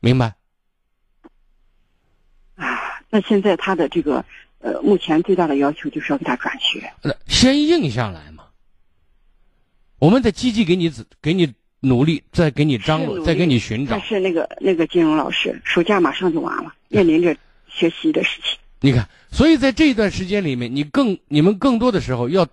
[0.00, 0.34] 明白？
[2.56, 4.24] 啊，那现在他的这个
[4.58, 6.92] 呃，目前最大的要求就是要给他转学。
[7.02, 8.41] 那先硬下来嘛。
[10.02, 14.00] 我们在积极给你子给你努力，再给你张罗，是努力再给你寻找但。
[14.04, 17.32] 是那个那个金融老师，暑假马上就完了，面临着
[17.68, 18.58] 学习的事情。
[18.80, 22.44] 你看，所以在这一段时间里面，你更你们更多的时候要，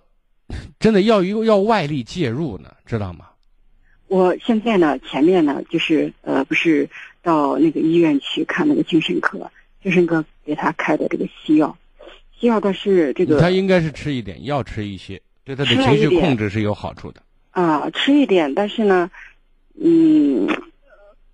[0.78, 3.24] 真的要有要外力介入呢，知道吗？
[4.06, 6.88] 我现在呢，前面呢就是呃，不是
[7.20, 9.50] 到那个医院去看那个精神科，
[9.82, 11.76] 精神科给他开的这个西药，
[12.38, 17.20] 西药的是这个他应该是吃一点，药吃一些，对他的情绪控制是有好处的。
[17.50, 19.10] 啊，吃一点，但是呢，
[19.80, 20.48] 嗯，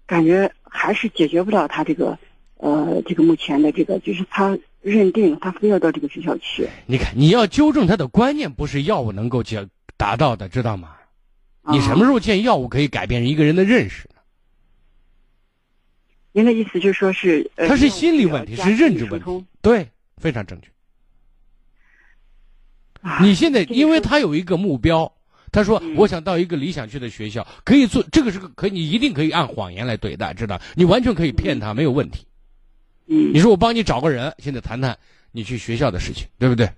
[0.07, 2.18] 感觉还是解决不了他这个
[2.57, 6.68] 呃这个目前的这个，就是他认定他非要到这个学校去。
[6.87, 10.96] 你看，你要纠正他的观念，不是药物能够解达到的，知道吗？
[11.68, 14.20] 你什么时候见药物可以改变一个人的认识呢？
[16.31, 19.44] 您的意思就是说是呃，他是心理问题，是认知问题。
[19.61, 20.68] 对，非常正确。
[23.00, 25.15] 啊你现在因为他有一个目标，
[25.53, 30.61] 他说嗯我想到一个理想去的学校，可以做这个是个可以，你一定可以按谎言来对待，知道？
[30.75, 32.27] 你完全可以骗他，没有问题。
[33.07, 34.99] 嗯你说我帮你找个人，现在谈谈
[35.33, 36.69] 你去学校的事情，对不对？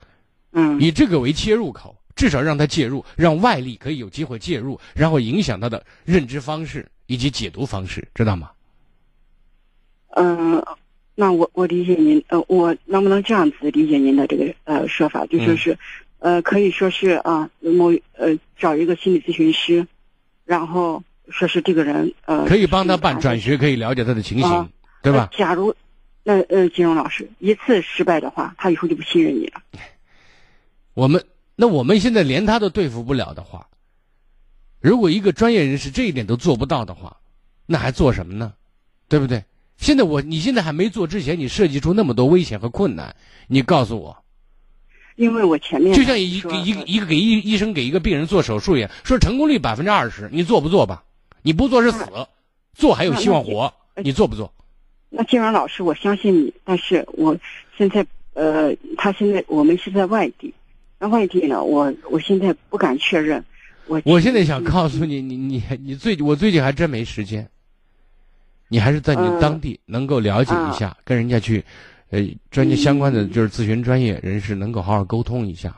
[0.53, 8.51] 嗯以这个为切入口，至少让他介入，让外力可以有机会介入，然后影响他的认知方式以及解读方式，知道吗？
[10.17, 10.61] 嗯、
[11.15, 15.79] 那我我理解您，呃，我能不能这样子理解您的这个呃说法，就说嗯是，
[16.19, 19.87] 呃，可以说是啊，某呃找一个心理咨询师，
[20.45, 24.69] 然后说是这个人呃可以帮他办转学，可以了解他的情形，啊
[25.03, 25.29] 对吧？
[25.31, 25.75] 呃假如
[26.25, 29.63] 那呃金融老师一次失败的话，他以后就不信任你了。
[30.95, 33.69] 我们那我们现在连他都对付不了的话，
[34.81, 37.17] 如果一个专业人士这一点都做不到的话，
[37.67, 38.53] 那还做什么呢？
[39.09, 39.45] 对不对？
[39.77, 43.15] 现在我你现在还没做之前，你设计出那么多危险和困难，
[43.47, 44.25] 你告诉我，
[45.19, 51.03] 因为我前面就像一说个一个一个给医医生给一个病人做手术一样，说成功率百分之二十，你做不做吧？
[51.43, 52.05] 你不做是死，
[52.73, 54.53] 做还有希望活，你做不做？
[55.11, 57.37] 那金融老师，我相信你，但是我
[57.77, 60.55] 现在呃，他现在我们是在外地，
[61.01, 63.45] 那外地呢，我我现在不敢确认。
[63.89, 67.49] 我我现在想告诉你，你你你最我最近还真没时间，
[68.69, 71.65] 你还是在你嗯当地能够了解一下，跟人家去，
[72.11, 75.75] 呃，专业相关的就是咨询专业人士能够好好沟通一下，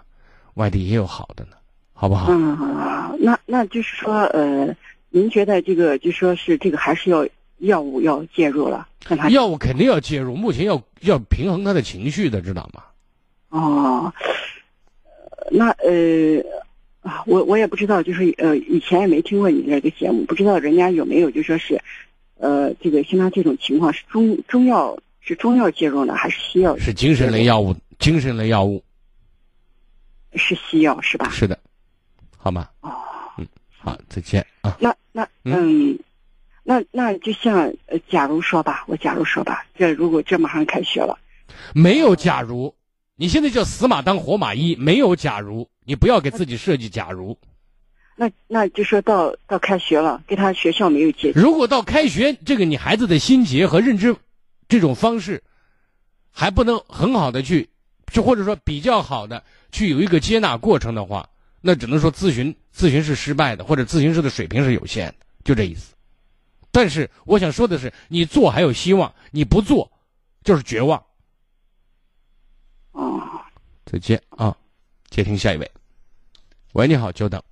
[0.54, 1.56] 外地也有好的呢，
[1.92, 2.30] 好不好？
[2.30, 4.74] 嗯，那那就是说，呃，
[5.10, 7.26] 您觉得这个就说是这个还是要
[7.58, 8.88] 药物要介入了，
[9.30, 12.82] 药物肯定要介入，目前要要平衡他的情绪的，知道吗？
[13.50, 14.12] 哦，
[15.50, 16.42] 那呃。
[17.02, 21.80] 啊，我我也不知道，就是呃，以前也没听过你这个节目，不知道人家有没有就说是，
[22.36, 24.98] 呃，这个像他这种情况是中中药
[25.30, 26.76] 是中药介入呢，还是西药？
[26.76, 28.82] 是精神类药物，精神类药物
[30.34, 31.30] 是西药是吧？
[31.30, 31.56] 是的，
[32.36, 32.68] 好吗？
[32.80, 32.90] 哦，
[33.38, 33.46] 嗯
[33.78, 34.76] 好，再见啊。
[34.80, 35.96] 那那嗯，
[36.64, 41.16] 那那就像呃，假如说吧，我假如说吧，这如果这马上开学了，
[41.76, 42.74] 没有假如，
[43.14, 47.38] 你现在叫死马当活马医，没有假如，你不要给自己设计假如。
[48.16, 54.12] 那那就说到到开学了，跟他学校没有接触，如果到开学，这个你孩子的心结和认知
[54.70, 55.42] 这种方式
[56.30, 57.68] 还不能很好的去，
[58.06, 61.28] 就或者说比较好的去有一个接纳过程的话，
[61.60, 65.92] 那只能说咨询咨询是失败的，或者咨询师的水平是有限的，就这意思。
[66.70, 69.90] 但是我想说的是，你做还有希望，你不做
[70.44, 71.02] 就是绝望。
[72.92, 73.44] 啊，
[73.84, 74.56] 再见啊！
[75.10, 75.68] 接听下一位。
[76.74, 77.42] 喂，你好，久等。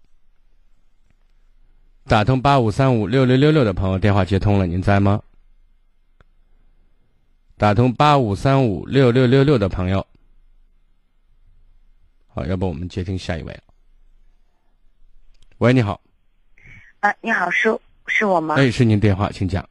[2.05, 5.21] 打通八五三五六六六六的朋友电话接通了，您在吗？
[7.59, 10.07] 打通八五三五六六六六的朋友，
[12.29, 13.59] 好，要不我们接听下一位。
[15.59, 16.01] 喂，你好。
[17.01, 18.55] 啊，你好，是是我吗？
[18.55, 19.69] 哎，是您电话，请讲。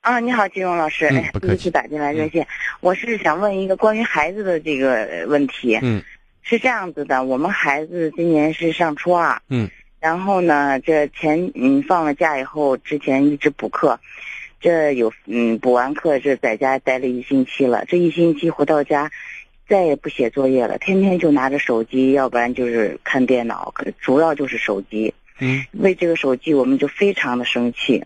[0.00, 1.70] 啊，你好，金荣老师，哎，不客气。
[1.70, 2.44] 打进来热线，
[2.80, 5.78] 我是想问一个关于孩子的这个问题。
[5.80, 6.02] 嗯。
[6.42, 9.40] 是这样子的，我们孩子今年是上初二。
[9.50, 9.70] 嗯。
[10.00, 14.00] 然后呢，这前嗯放了假以后，之前一直补课，
[14.60, 17.84] 这有嗯补完课，是在家待了一星期了。
[17.86, 19.10] 这一星期回到家，
[19.68, 25.14] 再也不写作业了，天天就拿着手机，要不然就是看电脑，主要就是手机。
[25.38, 25.64] 嗯。
[25.74, 28.04] 为这个手机，我们就非常的生气，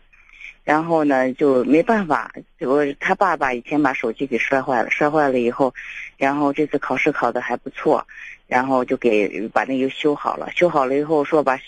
[0.63, 2.31] 然后呢就没办法，
[2.61, 5.73] 我他爸爸以前把手机给摔坏了，摔坏了以后，
[6.19, 8.07] 然后这次考试考的还不错，
[8.47, 11.59] 然后就给把那个修好了，修好了以后说把。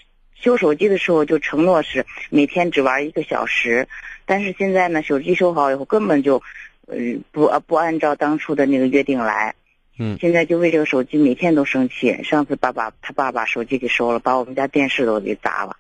[0.45, 3.89] 修手机的时候就承诺是每天只玩一个小时，
[4.27, 6.43] 但是现在呢，手机修好以后根本就，
[6.87, 6.97] 呃，
[7.33, 9.55] 不不按照当初的那个约定来，
[9.99, 12.23] 嗯，现在就为这个手机每天都生气。
[12.23, 15.75] 上次爸爸他爸把手机给收了，把我们家电视都给砸了，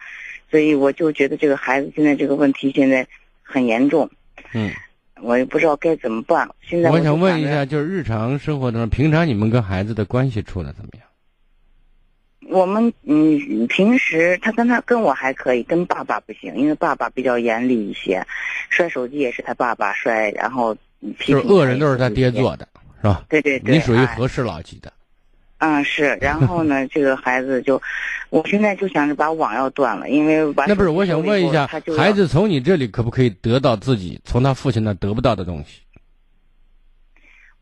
[0.50, 3.06] 所以我就觉得这个孩子现在这个问题现在
[3.42, 4.08] 很严重，
[4.54, 4.72] 嗯，
[5.20, 6.48] 我也不知道该怎么办。
[6.62, 11.02] 现在我想问一下，就是日常生活当中，平常你们跟孩子的关系处的怎么样？
[12.48, 18.24] 我们嗯，平时他跟他跟我还可以，跟爸爸不行，因为爸爸比较严厉一些，
[18.70, 20.74] 摔手机也是他爸爸摔，然后
[21.18, 22.68] 就是恶人都是他爹做的，
[23.00, 23.22] 是吧？
[23.28, 24.92] 对对对，你属于和事佬级的。
[25.58, 26.18] 嗯，是。
[26.20, 27.80] 然后呢，这个孩子就，
[28.28, 31.66] 我现在就想着把网要断了，因为那不是我想问一下，
[31.96, 35.80] 孩子从你这里可不可以得到自己从他父亲那得不到的东西？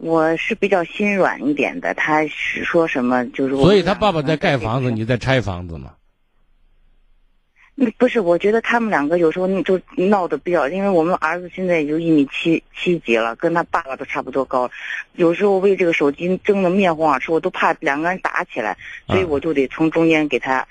[0.03, 3.55] 我是比较心软一点的，他是说什么就是。
[3.55, 5.93] 所以他爸爸在盖房子，你在拆房子吗？
[7.99, 14.69] 不是，我觉得他们两个有时候就闹得比较，因为我们儿子现在也就一米七七几了，跟他爸爸都差不多高，
[15.15, 18.77] 有时候为这个手机争得面红耳赤，我都怕两个人打起来，
[19.07, 20.67] 所以我就得从中间给他。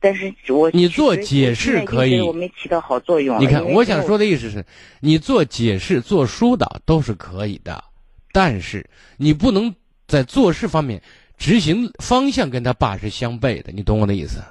[0.00, 3.38] 但是我你做解释可以，我没起到好作用。
[3.40, 4.64] 你看，我想说的意思是，
[5.00, 7.84] 你做解释、做疏导都是可以的。
[8.32, 9.74] 但是你不能
[10.06, 11.02] 在做事方面
[11.36, 14.42] 执行方向跟他爸是相悖的，你懂我的意思？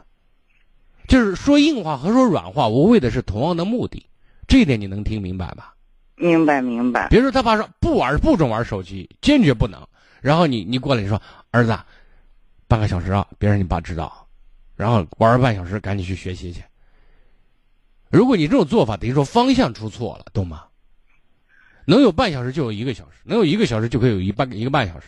[1.07, 4.05] 就是说硬话和说软话，我为的是同样的目的，
[4.47, 5.73] 这一点你能听明白吧？
[6.15, 7.07] 明白明白。
[7.09, 9.81] 比如说他爸说不玩不准玩手机，坚决不能。
[10.19, 11.21] 然后你你过来你说
[11.51, 11.77] 儿子，
[12.67, 14.27] 半个小时啊，别让你爸知道，
[14.75, 16.61] 然后玩了半小时，赶紧去学习去。
[18.09, 20.63] 如果你这种做法等于说方向出错了，懂吗？
[21.89, 25.07] 能有半小时就有一个小时，能有一个小时就可以有一半一个半小时，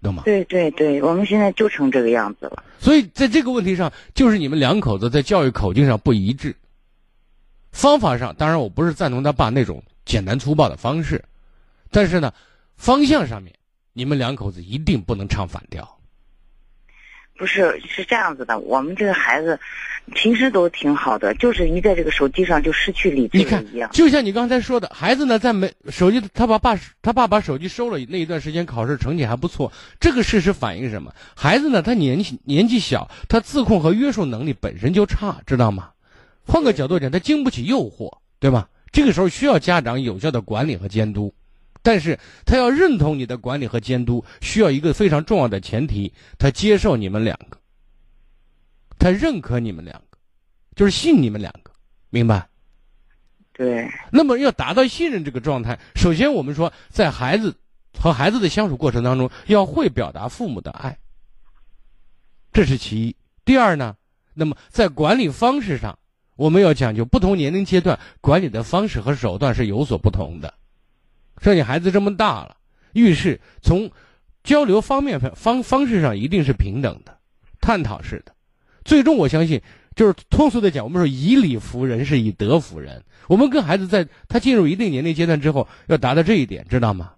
[0.00, 0.22] 懂吗？
[0.24, 2.62] 对对对，我们现在就成这个样子了。
[2.78, 6.54] 所以在这个问题上，就是你们两口子在教育口径上不一致。
[7.72, 11.24] 方法上，当然我不是赞同他爸那种简单粗暴的方式，
[11.90, 12.32] 但是呢，
[12.76, 13.52] 方向上面，
[13.92, 15.98] 你们两口子一定不能唱反调。
[17.40, 19.58] 不是，是这样子的，我们这个孩子。
[20.12, 23.88] 平时都挺好的，就是一在这个手机上就失去理智了一样。
[23.92, 29.70] 就像你刚才说的，孩子呢在没手机，他把爸他爸把手机收了那一段时间，考试成绩还不错。
[30.00, 31.14] 这个事实反映什么？
[31.36, 35.90] 孩子呢，他年纪年纪小，他自控和约束能力本身就差，知道吗？
[36.44, 38.68] 换个角度讲，他经不起诱惑，对吧？
[38.90, 41.32] 这个时候需要家长有效的管理和监督，
[41.82, 47.58] 但是他要认同你的管理和监督，需要一个非常重要的前提，他接受你们两个。
[48.98, 50.18] 他认可你们两个，
[50.76, 51.72] 就是信你们两个，
[52.10, 52.46] 明白？
[53.54, 53.90] 对。
[54.12, 57.56] 那么要达到信任这个状态，首先我们说，在孩子
[57.98, 60.98] 和孩子的相处过程当中，要会表达父母的爱，
[62.52, 63.16] 这是其一。
[63.42, 63.96] 第二呢，
[64.34, 65.98] 那么在管理方式上，
[66.36, 70.52] 我们要讲究不同年龄阶段管理的方式和手段是有所不同的。
[71.40, 72.56] 说你孩子这么大了，
[72.92, 73.90] 遇事从
[74.44, 77.18] 交流方面方方式上一定是平等的，
[77.60, 78.34] 探讨式的。
[78.84, 79.60] 最终，我相信，
[79.94, 83.02] 就是通俗的讲，我们说以理服人是以德服人。
[83.28, 87.12] 我们跟孩子在他进入一定年龄阶段之后，要达到这一点，知道吗？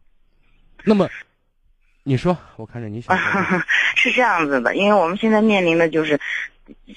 [0.85, 1.09] 那么，
[2.05, 3.17] 你说，我看着你想
[3.97, 6.19] 是这样子的，因为我们现在面临的就是，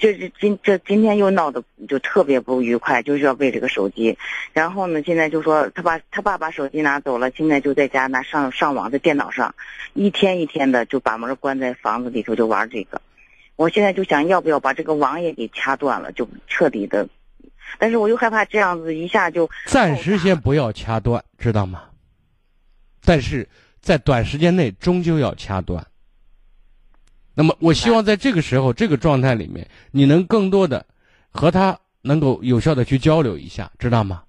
[0.00, 4.18] 就是今这今天又闹得就特别不愉快，就是要为这个手机。
[4.52, 9.54] 然后呢，现在就说他把他爸把手机拿走了，现在就在家拿上上网，在电脑上，
[9.94, 13.00] 一天一天的就把门关在房子里头就玩这个。
[13.54, 17.08] 我现在就想要不要把这个网也给掐断了，就彻底的，
[17.78, 21.84] 但是我又害怕这样子一下就暂时先不要掐断，知道吗？
[23.04, 23.48] 但是
[23.86, 25.86] 在短时间内终究要掐断。
[27.34, 30.84] 那么我希望在这个时候这个状态里面，你能更多的
[31.30, 34.24] 和他能够有效的去交流一下，知道吗？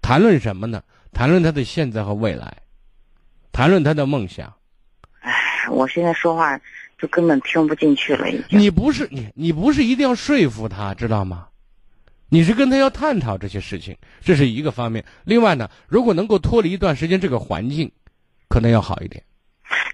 [0.00, 0.82] 谈论什么呢？
[1.12, 2.56] 谈论他的现在和未来，
[3.52, 4.50] 谈论他的梦想。
[5.20, 6.58] 唉，我现在说话
[6.98, 8.58] 就根本听不进去了，已经。
[8.58, 11.48] 你不是你，你不是一定要说服他，知道吗？
[12.30, 15.04] 你是跟他要探讨这些事情，这是一个方面。
[15.24, 17.92] 另外呢，如果能够脱离一段时间这个环境，
[18.50, 19.22] 可能要好一点。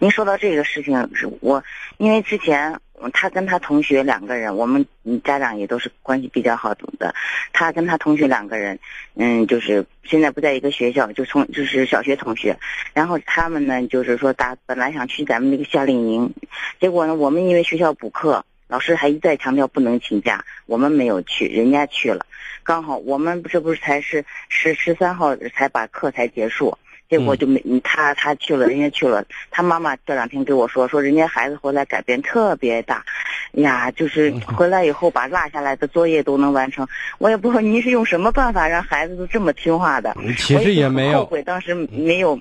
[0.00, 1.62] 您说到这个事情，是我
[1.98, 2.80] 因为之前
[3.12, 4.86] 他跟他同学两个人，我们
[5.22, 7.14] 家长也都是关系比较好的。
[7.52, 8.78] 他跟他同学两个人，
[9.14, 12.58] 嗯，就是现在不在一个学校，就从就是小学同学。
[12.94, 16.32] 然后他们呢，就是说打本来想去咱们那个夏令营，
[16.80, 22.24] 结果呢，我们因为学校补课，老师还一再强调不能请假，我们没有去，人家去了。
[22.62, 26.78] 刚好我们这不是才是十十三号才把课才结束。
[27.08, 29.24] 结果就没他他去了，人家去了。
[29.50, 33.04] 他妈妈这两天跟我说，说人家孩子回来改变特别大，
[33.52, 36.86] 呀，就是回来以后把落下来的作业都能完成。
[37.18, 40.16] 我也不知道您是用什么办法让孩子都这么听话的。
[40.36, 42.38] 其实也没有后悔，当时没有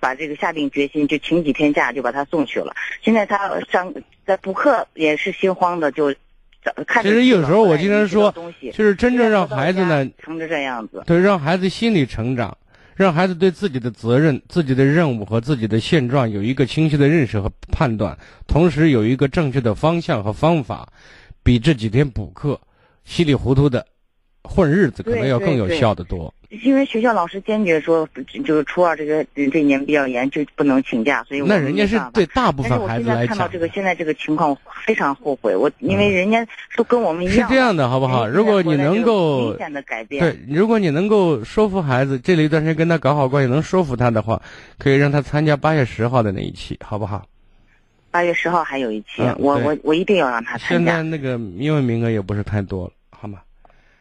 [0.00, 2.74] 把这个下定决心，就请几天假就把他送去了。
[3.02, 3.92] 现在他上
[4.26, 6.14] 在补课也是心慌的，就
[6.86, 7.02] 看。
[7.02, 8.34] 其实有时候我经常说，
[8.72, 12.56] 就是真正让孩子呢成这样子，对，让孩子心理成长。
[12.98, 18.18] 让孩子对自己的责任、自己的任务和自己的现状有一个清晰的认识和判断，
[18.48, 20.92] 同时有一个正确的方向和方法，
[21.44, 22.60] 比这几天补课、
[23.04, 23.86] 稀里糊涂的
[24.42, 26.34] 混日子可能要更有效的多。
[26.50, 28.08] 因为学校老师坚决说，
[28.42, 33.36] 就是初二这个这一年比较严，就不能请假，所以那人家是对大部分孩子来讲。
[33.36, 35.54] 看到这个现在这个情况，非常后悔。
[35.54, 37.48] 我因为人家都跟我们一样。
[37.48, 38.26] 是这样的，好不好？
[38.26, 44.40] 如果你能够明显的改变，对，如果你能够说服孩子，这里一段时间跟他搞好关系，能说服他的话，
[44.78, 47.26] 可以让他参加八月十号的那一期，好不好？
[48.10, 50.66] 八月十号还有一期，我我我一定要让他参加。
[50.68, 52.92] 现在那个英文名额也不是太多了？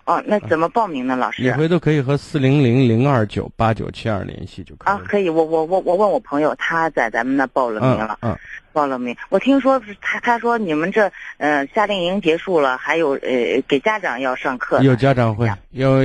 [0.08, 1.44] 哦，那怎么报名呢，老师？
[1.44, 4.94] 你回头可以和四零零零二九八九七二联系就可以。
[4.94, 8.34] 啊，可以，我我我我问我朋友，他在咱们那报了名了，嗯，
[8.72, 9.14] 报了名。
[9.28, 14.82] 我听说他他说你们这呃夏令营结束了，还有呃给家长要上课。
[14.82, 16.00] 有家长会，有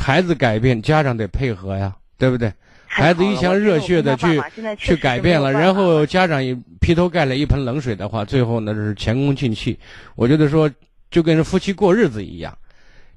[0.00, 2.52] 孩子改变，家长得配合呀，对不对？
[2.86, 4.40] 孩子一腔热血的去
[4.78, 9.76] 去改变了，然后家长也劈头盖脸一盆冷水的话，最后那是前功尽弃。
[10.14, 10.70] 我觉得说
[11.10, 12.56] 就跟夫妻过日子一样。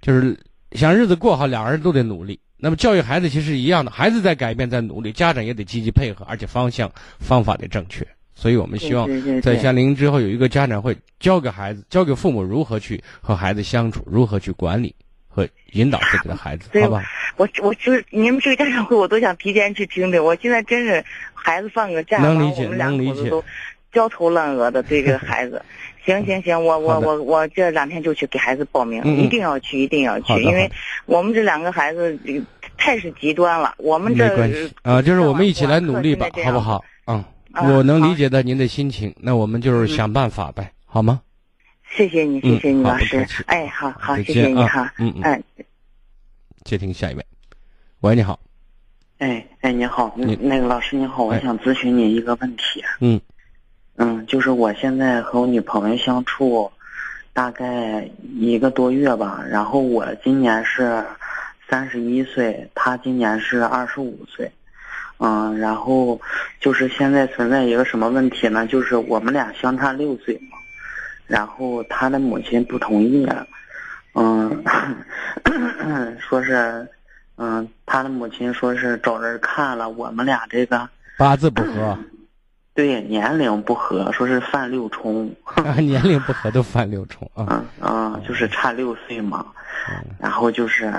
[0.05, 0.37] 就是
[0.73, 2.39] 想日子过好，两人都得努力。
[2.57, 8.05] 那么教育孩子其实一样的，孩子在改变，在努力，家长也得积极配合，而且方向方法得正确。
[8.35, 9.09] 所以我们希望
[9.41, 14.93] 在夏令营之后有一个家长会教给孩子，教给父母如何去和孩子相处，如何去管理
[15.27, 17.03] 和引导自己的孩子，好吧？
[17.37, 20.23] 我我就是你们这个家长会，我都想提前去听听。
[20.23, 21.03] 我现在真是
[21.33, 23.43] 孩子放个假，能理解，能理解，都
[23.91, 25.59] 焦头烂额的对这个孩子。
[26.05, 30.71] 行行行，我我我我这两天就去给孩子报名，一定要去，一定要去，因为
[31.05, 32.17] 我们这两个孩子
[32.77, 33.73] 太是极端了。
[33.77, 36.83] 我们这啊，就是我们一起来努力吧，好不好？
[37.07, 41.21] 嗯，我能理解到您的心情，那我们就是想办法呗，好吗？
[41.95, 43.25] 谢谢你，谢谢你，老师。
[43.47, 44.93] 哎，好好，谢谢你哈。
[44.99, 45.43] 嗯嗯。
[46.63, 47.25] 接听下一位，
[48.01, 48.39] 喂，你好。
[49.17, 52.83] 哎哎，你好，那个老师你好，我想咨询你一个问题。
[52.99, 53.19] 嗯。
[53.97, 56.69] 嗯，就是我现在和我女朋友相处，
[57.31, 59.41] 大概一个多月吧。
[59.49, 61.01] 然后我今年是
[61.69, 64.51] 三十一岁，她今年是二十五岁。
[65.17, 66.19] 嗯，然后
[66.59, 68.67] 就是现在存在一个什么问题呢？
[68.67, 70.57] 就是我们俩相差六岁嘛。
[71.25, 73.25] 然后她的母亲不同意，
[74.13, 74.63] 嗯，
[76.19, 76.85] 说是，
[77.37, 80.87] 嗯，她的母亲说是找人看了我们俩这个
[81.17, 81.97] 八字不合。
[82.75, 85.33] 对年龄不合，说是犯六冲。
[85.79, 87.65] 年龄不合都犯六冲啊！
[87.79, 89.45] 啊，就是差六岁嘛。
[90.19, 90.93] 然后就是，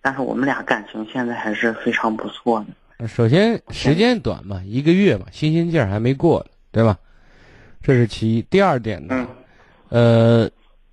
[0.00, 2.64] 但是我们俩感情现在还是非常不错
[2.98, 3.06] 的。
[3.06, 6.98] 首先时间短嘛，一个月嘛，新鲜劲儿还没过，对吧？
[7.80, 8.42] 这是其一。
[8.42, 9.28] 第二点呢，
[9.90, 10.50] 呃，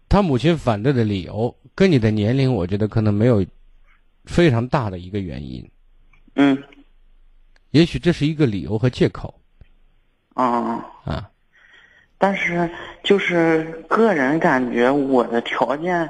[0.07, 3.43] 他母亲反对的理由跟你的年龄，我觉得可能没有
[4.25, 5.67] 非常大的一个原因。
[6.35, 6.61] 嗯。
[7.71, 9.33] 也许这是一个理由和借口。
[10.37, 11.29] 啊啊！
[12.17, 12.69] 但是
[13.03, 16.09] 就是个人感觉，我的条件，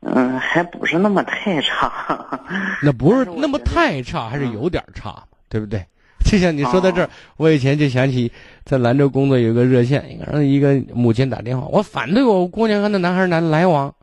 [0.00, 1.92] 嗯，还不是那么太差。
[2.82, 5.84] 那不是那么太差，还是有点差对不对？
[6.24, 8.30] 就像你说到这儿，我以前就想起
[8.64, 13.94] 在兰州工作有个热线，一个一个母亲打电话，我反对我姑娘和那男孩男来往，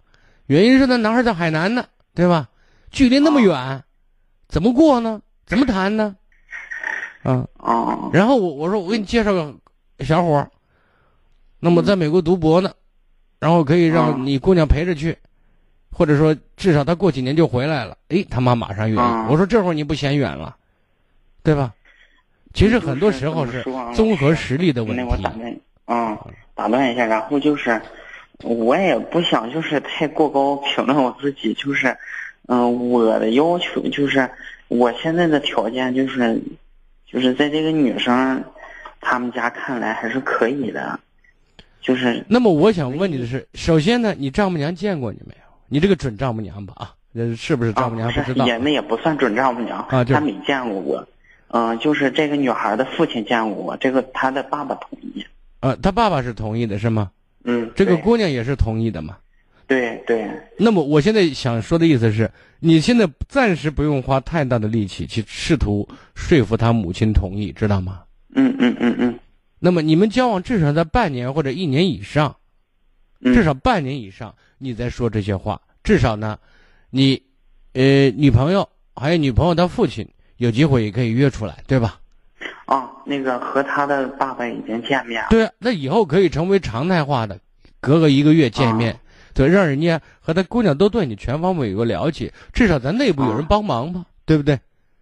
[0.47, 1.85] 原因是那男孩在海南呢，
[2.15, 2.47] 对吧？
[2.89, 3.83] 距离那么远，
[4.47, 5.21] 怎么过呢？
[5.45, 6.15] 怎么谈呢？
[7.25, 9.53] 嗯哦，然后我我说我给你介绍个
[9.99, 10.49] 小伙儿，
[11.59, 12.71] 那么在美国读博呢，
[13.39, 15.17] 然后可以让你姑娘陪着去，
[15.91, 19.07] 或者说至少他过几年就回来了，诶，他妈马上愿意。
[19.07, 20.55] 嗯我说这会儿你不嫌远了，
[21.43, 21.73] 对吧？
[22.53, 23.63] 其实很多时候是
[23.95, 25.29] 综合实力的问题那我打。
[25.31, 25.57] 断，
[25.87, 26.17] 嗯，
[26.53, 27.81] 打断一下，然后就是，
[28.43, 31.97] 我也不想就是太过高评论我自己，就是，
[32.47, 34.29] 嗯、我的要求就是，
[34.67, 36.39] 我现在的条件就是，
[37.11, 38.43] 就是在这个女生，
[38.99, 40.99] 他们家看来还是可以的，
[41.81, 45.41] 就是那么我想问你的是，首先呢，你丈母娘见过你没有？
[45.67, 48.45] 你这个准丈母娘吧啊，呃，是不是丈母娘不知道？
[48.45, 51.07] 也那也不算准丈母娘啊就是她没见过我，
[51.49, 55.25] 嗯、就是这个女孩的父亲见过我，这个她的爸爸同意，
[55.61, 57.11] 呃，她爸爸是同意的，是吗？
[57.43, 59.17] 嗯，这个姑娘也是同意的嘛？
[59.67, 68.03] 对对，那么我现在想说的意思是，你现在暂时不用花太大的力气去试图说服他母亲同意，知道吗？
[68.35, 69.19] 嗯嗯嗯嗯
[69.59, 72.35] 那么你们交往至少在半年或者一年以上，
[73.21, 76.37] 嗯，至少半年以上，你再说这些话，至少呢，
[76.89, 77.19] 你，
[77.73, 80.07] 呃，女朋友还有女朋友的父亲
[80.37, 81.99] 有机会也可以约出来，对吧？
[82.65, 85.29] 啊，那个和他的爸爸已经见面了。
[85.29, 87.39] 对啊，那以后可以成为常态化的，
[87.79, 88.99] 隔个一个月见面，
[89.35, 94.57] 对，让人家和他姑娘都对你全方位有个了解，至少咱内部有人帮忙嘛，对不对？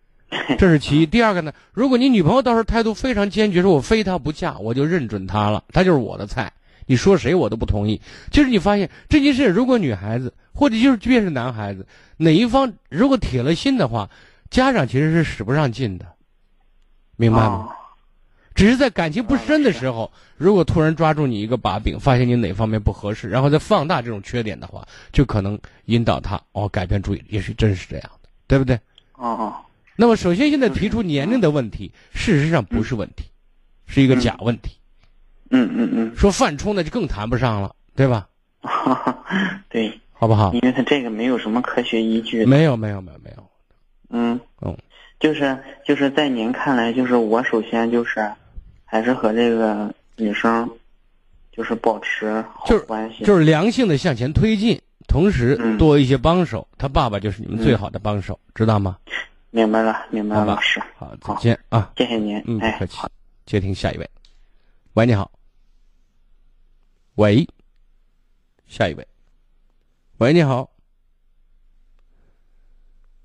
[0.57, 1.05] 这是其一。
[1.05, 6.51] 第二个呢，如果你女朋友到时候态度非常坚决，说我非她不嫁，我就认准她了，她就是我的菜，
[6.87, 8.01] 你说谁我都不同意。
[8.31, 11.85] 就是你发现这件事，如果女孩子或者就是即便是男孩子，
[12.17, 14.09] 哪一方如果铁了心的话，
[14.49, 16.07] 家长其实是使不上劲的，
[17.15, 17.69] 明白吗？
[17.69, 17.82] 啊
[18.55, 28.79] 只是在感情不深的时候，如果突然抓住你一个把柄，发现你哪方面不合适，然后再放大这种缺点的话，就可能引导他哦改变主意，也许真是这样的，对不对？
[29.13, 29.55] 哦
[29.95, 33.25] 那么首先现在提出年龄的问题，事实上不是问题，
[33.85, 34.77] 是一个假问题。
[35.51, 38.27] 嗯嗯嗯说犯冲那就更谈不上了，对吧？
[38.63, 38.97] 嗯，
[39.69, 40.51] 对，好不好？
[40.53, 42.43] 因为他这个没有什么科学依据。
[42.43, 43.47] 没有没有没有没有，
[44.09, 44.75] 嗯嗯，
[45.19, 48.31] 就是就是在您看来，就是我首先就是
[48.93, 50.69] 还是和这个女生
[51.51, 53.23] 就是保持好就是关系。
[53.25, 58.99] 就是良性的向前推进，同时嗯多一些帮手，他爸爸就是你们最好的帮手，知道吗？
[59.49, 61.91] 明白了，明白了，老师，好，再见啊。
[61.97, 62.39] 谢谢您。
[62.45, 62.99] 嗯，哎不客，气。
[63.47, 64.07] 接听下一位。
[64.93, 65.31] 喂，你好。
[67.15, 67.47] 喂，
[68.67, 69.07] 下一位。
[70.19, 70.72] 喂，你好。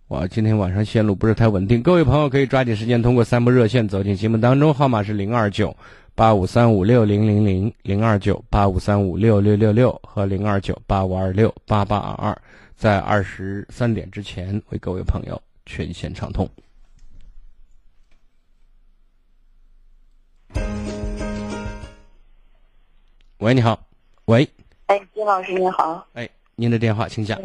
[0.09, 5.77] 哇，今天晚上线路不是太稳定，各位朋友可以抓紧时间通过三部热线走进节目当中，号码是零二九
[6.15, 12.43] 八五三五六零零零、零二九八五三五六六六六和零二九八五二六八八二二，
[12.75, 16.49] 在二十三点之前为各位朋友全线畅通。
[23.41, 23.79] 喂，你好。
[24.25, 24.49] 喂，
[24.87, 26.07] 哎，金老师您好。
[26.15, 27.39] 哎，您的电话请讲。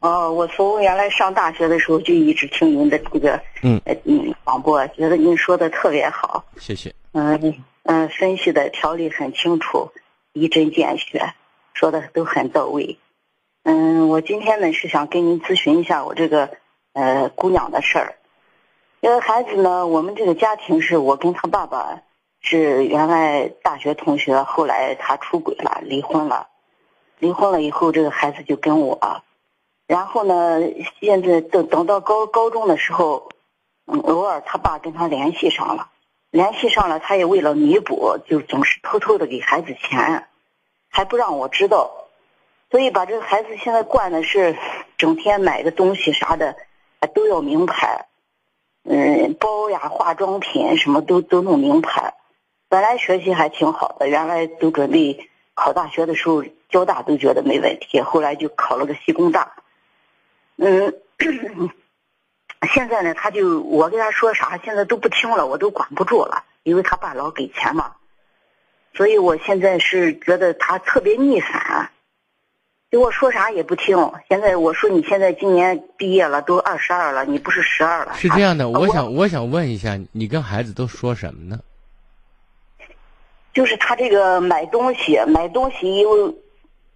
[0.00, 6.94] 哦，我从原来上大学的时候就一直听您的这个嗯呃嗯广播，觉得您说的特别好，谢谢。
[7.12, 9.90] 嗯嗯，分析的条理很清楚，
[10.32, 11.34] 一针见血，
[11.74, 12.98] 说的都很到位。
[13.64, 16.50] 嗯，我今天呢是想跟您咨询一下我这个
[16.94, 18.14] 呃姑娘的事儿。
[19.02, 22.00] 这个孩子呢，我们这个家庭是我跟他爸爸
[22.40, 26.48] 是原来大学同学，后来他出轨了，离婚了。
[27.18, 29.22] 离婚了以后，这个孩子就跟我，
[29.90, 30.60] 然后呢，
[31.00, 33.28] 现在等等到高高中的时候，
[33.86, 35.88] 嗯，偶尔他爸跟他联系上了，
[36.30, 40.28] 联系上了，他也为了弥补，就总是偷偷的给孩子钱，
[40.88, 41.90] 还不让我知道，
[42.70, 44.56] 所以把这个孩子现在惯的是，
[44.96, 46.54] 整天买个东西啥的，
[47.12, 48.06] 都要名牌，
[48.84, 52.14] 嗯，包呀、化妆品什么都都弄名牌。
[52.68, 59.56] 本来学习还挺好的，原来都准备考大学的时候，交大都觉得没问题，后来就考了个西工大。
[60.60, 60.94] 嗯，
[62.72, 67.92] 现在呢，他就我跟他说啥，现在都不听了，我都管不住了，因为他爸老给钱嘛，
[68.94, 71.90] 所以我现在是觉得他特别逆反，
[72.90, 74.12] 给我说啥也不听。
[74.28, 78.12] 现在我说你现在今年毕业了，都二十二了，你不是十二了？
[78.14, 81.58] 是这样的，啊我想我想问一下，你跟孩子都说什么呢？
[83.54, 86.34] 就是他这个买东西，买东西因为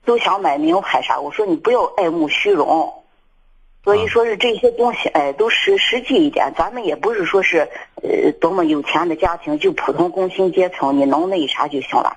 [0.05, 3.04] 都想买名牌啥，我说你不要爱慕虚荣，
[3.85, 6.51] 所以说是这些东西，哎，都实实际一点。
[6.57, 7.69] 咱们也不是说是
[8.03, 12.17] 呃多么有钱的家庭，就普通工薪阶层，你能那啥就行了。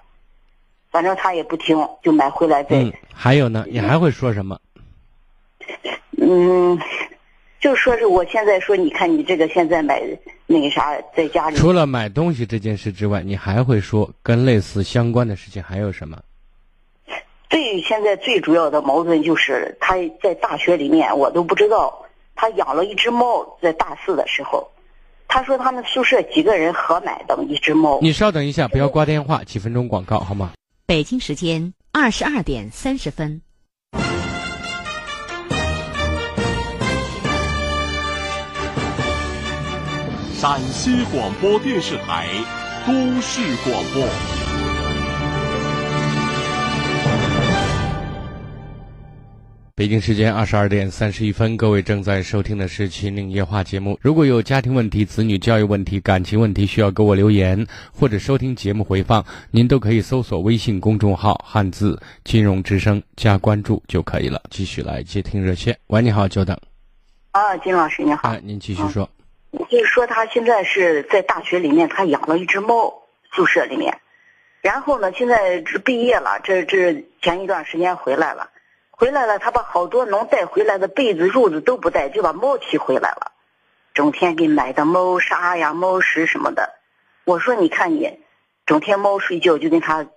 [0.89, 4.57] 反正他也不听，就买回来再嗯，还有呢，你还会说什么？
[6.19, 6.79] 嗯，
[7.59, 10.01] 就说是我现在说，你看你这个现在买
[10.45, 16.17] 那个啥，在家里除了买东西这件事之外，你还会说跟类似相关的事情还有什么？
[17.49, 24.69] 最现在最主要的矛盾就是他在大学里面，我都不知道他养了一只猫，在大四的时候，
[25.27, 27.99] 他说他们宿舍几个人合买的一只猫。
[28.01, 30.51] 你稍等一下，不要挂电话，几分钟广告好吗？
[30.85, 33.41] 北京时间二十二点三十分。
[40.39, 42.27] 陕西广播电视台
[42.85, 44.36] 都市广播。
[49.77, 53.95] 北京时间二十二点三十一分，各位正在收听的是《秦岭夜话》节目。
[54.01, 57.63] 如果有家庭问题、子女教育问题、感情问题需要给我留言，
[57.93, 64.41] 或者收听节目回放，您都可以搜索微信公众号“汉字金融之声”加关注就可以了。
[64.49, 65.77] 继续来接听热线。
[65.85, 66.59] 喂，你好，久等。
[67.29, 68.29] 啊，金老师你好。
[68.29, 69.07] 啊，您继续说。
[69.69, 72.91] 就是说，他现在是在大学里面，他养了一只猫，
[73.31, 73.95] 宿舍里面。
[74.63, 78.49] 然后呢，现在这毕业了，这这前一段时间回来了，
[78.99, 83.31] 回来了，他把好多能带回来的被子、褥子都不带，就把猫提回来了，
[83.93, 86.73] 整天给买的猫砂呀、猫食什么的。
[87.23, 88.19] 我说，你看你，
[88.65, 90.07] 整天猫睡觉就跟他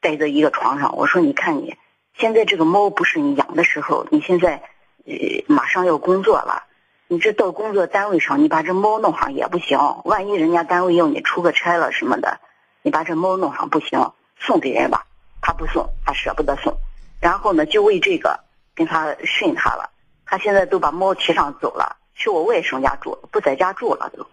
[0.00, 0.96] 待在一个床上。
[0.96, 1.76] 我说，你看你，
[2.12, 4.64] 现在这个猫不是你养的时候，你现在
[5.06, 5.14] 呃
[5.46, 6.64] 马上要工作了。
[7.06, 9.78] 你这到工作单位上，你把这猫弄上也不行。
[10.04, 12.40] 万一人家单位要你出个差了什么的，
[12.82, 14.10] 你把这猫弄上不行，
[14.40, 15.06] 送给人吧。
[15.40, 16.76] 他不送，他舍不得送。
[17.24, 18.38] 然后呢，就为这个
[18.74, 19.88] 跟他训他了。
[20.26, 24.26] 他现在都把猫提上走了，去我外甥家住，不在家住了都。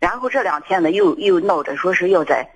[0.00, 2.50] 然后这两天呢，又又闹着说是要在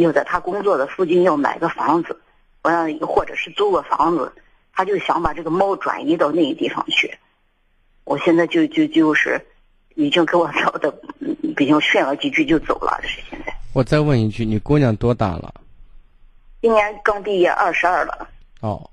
[0.00, 2.22] 要在他工作的附近要买个房子，
[2.62, 4.32] 完了或者是租个房子，
[4.72, 7.14] 他就想把这个猫转移到那个地方去。
[8.04, 9.38] 我现在就就就是
[9.94, 10.90] 已经给我闹的，
[11.54, 12.98] 比较训了几句就走了。
[13.02, 13.54] 这是现在。
[13.74, 15.52] 我再问一句，你姑娘多大了？
[16.62, 18.26] 今年刚毕业，二十二了。
[18.60, 18.88] 哦，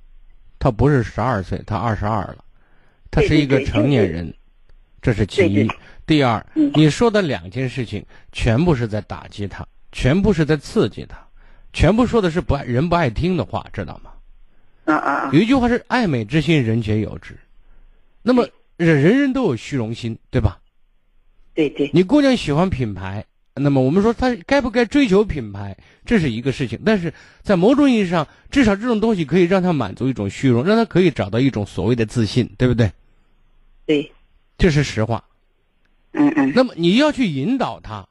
[0.60, 2.44] 她不是十二岁，他二十二了，
[3.10, 4.32] 他是一个成年人，
[5.02, 5.68] 这是其一。
[6.06, 11.18] 第二，你说的两件事情全部是在打击他，全部是在刺激他，
[11.74, 14.12] 全部说的是不爱人不爱听的话，知道吗？
[14.86, 15.30] 啊啊。
[15.32, 17.36] 有一句话是“爱美之心，人皆有之”，
[18.22, 18.48] 那么。
[18.80, 20.58] 人人人都有虚荣心，对吧？
[21.54, 21.92] 对对。
[21.94, 23.26] 你姑娘喜欢品牌，
[23.60, 26.80] 那么我们说他该不该追求品牌，这是一个事情。
[26.86, 32.92] 但是在某种意义上，至少这种东西可以让他满足一种虚荣，让他可以找到一种所谓的自信，对不对？
[33.86, 34.12] 对，
[34.58, 35.24] 这是实话。
[36.14, 36.52] 嗯嗯。
[36.56, 38.08] 那么你要去引导他，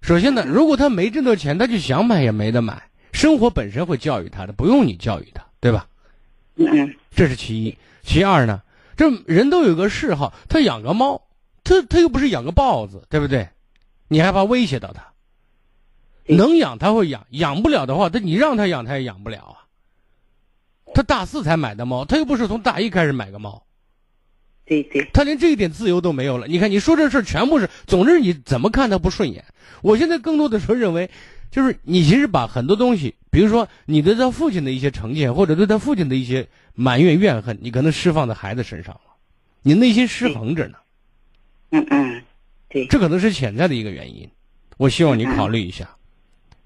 [0.00, 2.90] 首先呢，如果他没挣到钱，他就想买也没得买。
[3.12, 5.86] 生活本身会教育他的，不用你教育他，对吧？
[6.56, 6.94] 嗯嗯。
[7.14, 8.62] 这是其一，其二呢？
[8.96, 11.22] 这人都有个嗜好，他养个猫，
[11.64, 13.48] 他他又不是养个豹子，对不对？
[14.14, 15.02] 你还怕威胁到他？
[16.26, 19.56] 能养他会养，养不了的话，他你让他养他也养不了啊。
[20.94, 23.64] 他大四才买的猫，他又不是从大一开始买个猫。
[24.64, 25.10] 对对。
[25.12, 26.46] 他连这一点自由都没有了。
[26.46, 29.44] 你看，你说这事全部是，总之你怎么看他不顺眼。
[29.82, 31.10] 我现在更多的时候认为，
[31.50, 36.46] 就是你其实把很多东西，比如说你对他父亲的一些成见，或者对他父亲的一些。
[36.76, 39.00] 埋怨怨恨，你可能释放在孩子身上了，
[39.62, 40.78] 你内心失衡着呢。
[41.70, 42.22] 嗯嗯，
[42.74, 44.28] 对，这可能是潜在的一个原因。
[44.76, 45.88] 我希望你考虑一下，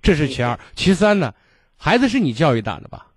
[0.01, 0.59] 这是其二。
[0.75, 1.35] 其三呢，
[1.77, 3.09] 孩子是你教育大的吧？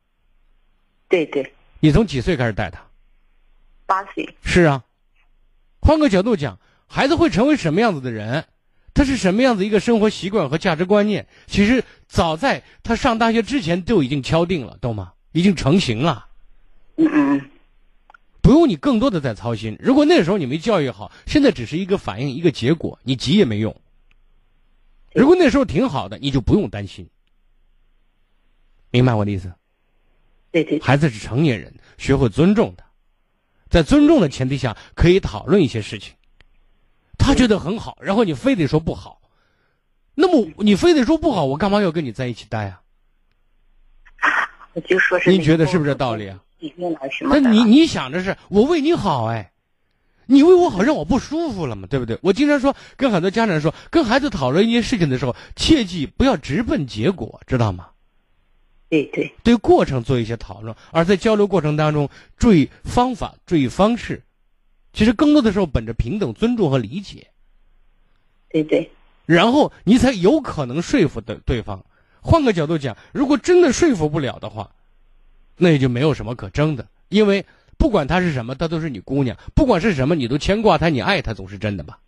[1.08, 1.54] 对对。
[1.80, 2.86] 你从几岁开始带他？
[3.86, 4.36] 八岁。
[4.44, 4.84] 是啊。
[5.80, 8.44] 换个角度讲，孩子会成为什么样子的人？
[8.94, 11.26] 他是什么样子一个生活习惯和价值观念？
[11.48, 15.14] 其实早在他上大学之前就已经敲定了，懂吗？
[15.32, 16.28] 已经成型了。
[16.98, 17.51] 嗯嗯，
[18.42, 19.78] 不用你更多的在操心。
[19.80, 23.76] 如果那时候你没教育好，现在只是一个反应，一个结果，你急也没用。
[25.14, 27.08] 如果那时候挺好的，你就不用担心。
[28.90, 29.54] 明白我的意思？
[30.52, 30.80] 对对。
[30.82, 32.86] 孩子是成年人，学会尊重他，
[33.70, 36.14] 在尊重的前提下，可以讨论一些事情。
[37.18, 39.22] 他觉得很好，然后你非得说不好，
[40.16, 42.82] 那么你非得说不好，我干嘛要跟你在一起待啊？
[44.74, 45.30] 我就说是。
[45.30, 46.44] 您觉得是不是这道理啊？
[47.22, 49.52] 那你你想着是我为你好哎，
[50.28, 52.20] 你为我好让我不舒服了嘛，对不对？
[52.22, 57.88] 我经常说跟很多家长说，跟孩子讨论一些事情的时候，切记不要直奔结果，知道吗？
[58.90, 62.08] 对对，对过程做一些讨论，而在交流过程当中
[62.38, 64.22] 注意方法，注意方式，
[64.94, 67.28] 其实更多的时候本着平等、尊重和理解。
[68.50, 68.92] 对对，
[69.26, 71.84] 然后你才有可能说服的对方。
[72.22, 74.70] 换个角度讲，如果真的说服不了的话。
[75.58, 77.46] 那也就没有什么可争的，因为
[77.78, 82.00] 不管她是什么，她都是你姑娘；不管是什么，你都牵挂她，你爱她，总是真的吧？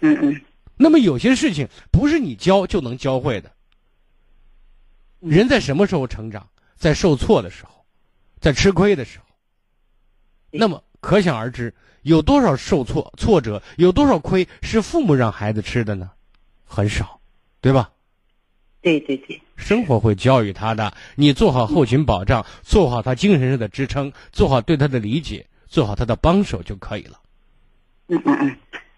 [0.00, 0.40] 嗯嗯。
[0.76, 3.50] 那么有些事情不是你教就能教会的。
[5.20, 6.48] 人在什么时候成长？
[6.76, 7.84] 在受挫的时候，
[8.40, 9.24] 在吃亏的时候，
[10.50, 16.10] 那么可想而知，有多少受挫挫折，有多少亏是父母让孩子吃的呢？
[16.66, 17.20] 很少，
[17.60, 17.90] 对吧？
[18.84, 20.92] 对对对，生活会教育他的。
[21.16, 27.18] 你做好后勤保障，做好他精神上的支撑，做好对他的理解，做好他的帮手就可以了。
[28.08, 28.56] 嗯嗯嗯。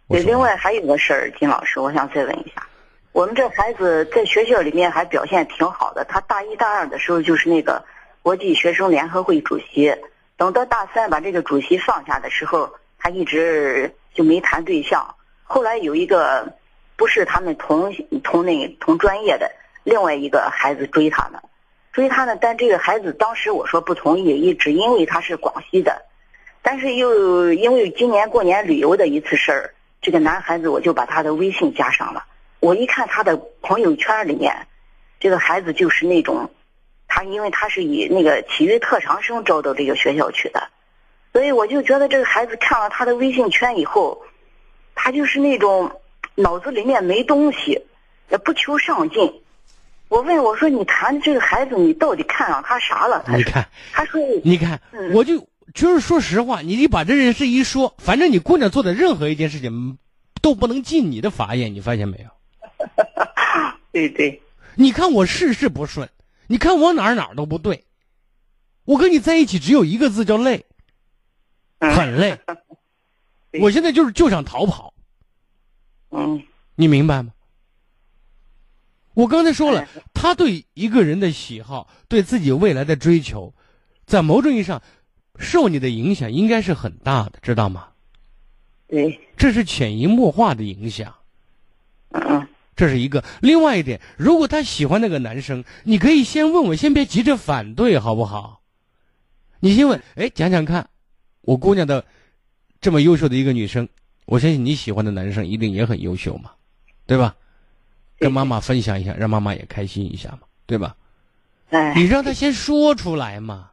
[0.09, 2.67] 对，另外还有个事儿，金老师，我想再问一下，
[3.13, 7.85] 我们这孩子在学校里面还表现挺好的，他大一大二的时候就是那个
[8.23, 9.95] 国际学生联合会主席，
[10.37, 12.69] 等到大三把这个主席放下的时候，
[12.99, 15.15] 他一直就没谈对象。
[15.45, 16.53] 后来有一个
[16.97, 19.49] 不是他们同同那同专业的。
[19.87, 21.41] 另外一个孩子追他呢，
[21.93, 26.03] 追他呢，但这个孩子当时我说不同意，一直因为他是广西的，
[26.61, 32.25] 但是又因为今年过年旅游的一次事儿，这个男孩子我就把他的微信加上了。
[32.59, 34.67] 我一看他的朋友圈里面，
[35.21, 36.51] 这个孩子就是那种，
[37.07, 40.69] 他因为他是以那个体育特长生招到这个学校去的，
[41.33, 44.21] 所以我就觉得这个孩子看了他的微信圈以后，
[44.97, 46.01] 他就是那种
[46.35, 47.87] 脑子里面没东西，
[48.31, 49.43] 也不求上进。
[50.09, 54.81] 我问我说：“你谈这个孩子，你到底看上他啥了？”你看，他说：“你看，
[55.13, 59.99] 我就就是说实话，你你把这件事一说，反正你姑娘做的任何一件事情，
[60.41, 62.31] 都不能进你的法眼，你发现没有？
[63.91, 64.41] 对对，
[64.75, 66.09] 你看我事事不顺，
[66.47, 67.85] 你看我哪儿哪儿都不对，
[68.85, 70.65] 我跟你在一起只有一个字叫累，
[71.81, 72.39] 很累。
[73.61, 74.93] 我现在就是就想逃跑。
[76.11, 76.43] 嗯，
[76.75, 77.33] 你明白吗？
[79.17, 83.55] 我刚才说了，他对一个人的喜好，对自己未来的追求，
[84.05, 84.83] 在某种意义上，
[85.39, 87.89] 受你的影响应该是很大的，知道吗？
[88.89, 91.15] 对，这是潜移默化的影响。
[92.11, 92.47] 嗯，
[92.77, 93.25] 这是一个。
[93.41, 98.61] 另外一点，如果他喜欢那个男生，你可以先问我，先别急着反对，好不好？
[99.61, 100.91] 你先问，哎，讲讲看，
[101.41, 102.05] 我姑娘的
[102.83, 103.89] 这么优秀的一个女生，
[104.27, 106.51] 我相信你喜欢的男生一定也很优秀嘛，
[107.07, 107.35] 对吧？
[108.21, 110.97] 跟妈妈分享一下，让妈妈也开心一下嘛，对吧？
[111.71, 113.71] 哎，你让他先说出来嘛，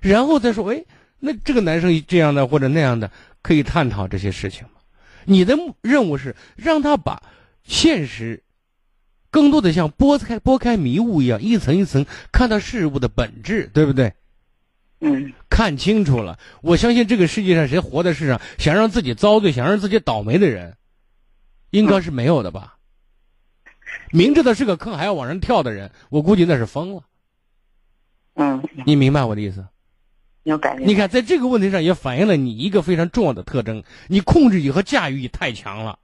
[0.00, 0.70] 然后再说。
[0.70, 0.84] 哎，
[1.18, 3.10] 那这个男生这样的或者那样的，
[3.42, 4.80] 可以探讨这些事情吗？
[5.24, 7.22] 你的任务是让他把
[7.64, 8.42] 现实
[9.30, 14.12] 更多的像拨开拨开迷雾一样，一层一层看到事物的本质，对不对？
[15.00, 16.38] 嗯，看清楚了。
[16.60, 20.76] 我相信这个世界上谁活在世上想让自己遭罪、想让自己倒霉的人，
[21.70, 22.76] 应该是没有的吧？
[24.10, 27.02] 明知道是个坑还要往上跳的人，我估计那是疯了。
[28.34, 29.64] 嗯，你明白我的意思？
[30.44, 30.84] 有感觉。
[30.84, 35.98] 你看，在这个问题上也反映了你一个非常重要的特征：你控制欲和驾驭欲太强了。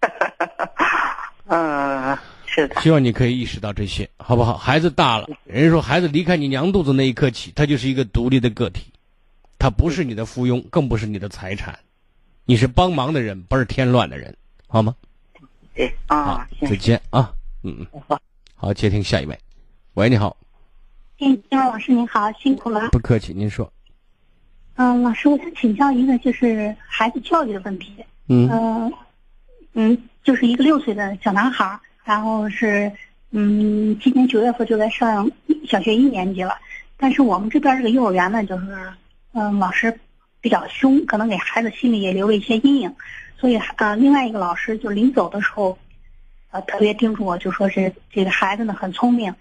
[1.46, 2.80] 嗯，是的。
[2.80, 4.56] 希望你可以意识到这些，好不好？
[4.56, 8.92] 孩子大了，人家说孩子离开你娘肚子那一刻起，他就是一个独立的个体，
[9.58, 11.78] 他不是你的附庸，更不是你的财产，
[12.44, 14.36] 你是帮忙的人，不是添乱的人，
[14.66, 14.94] 好吗？
[15.78, 18.18] 对啊，再见啊，嗯嗯，
[18.56, 19.38] 好，接听下一位，
[19.94, 20.36] 喂，你好，
[21.16, 23.72] 金金老师您好，辛苦了，不客气，您说，
[24.74, 27.94] 嗯，老师，我想请教一个就是孩子教育的问题，
[28.26, 28.92] 嗯，
[29.74, 32.90] 嗯，就是一个六岁的小男孩，然后是
[33.30, 35.30] 嗯，今年九月份就在上
[35.64, 36.58] 小学一年级了，
[36.96, 38.66] 但是我们这边这个幼儿园呢，就是
[39.32, 39.96] 嗯，老师
[40.40, 42.92] 比较凶，可能给孩子心里也留了一些阴影。
[43.40, 45.78] 所以呃，另外一个老师就临走的时候，
[46.50, 49.32] 呃，特别叮嘱我，就说是这个孩子呢很聪明，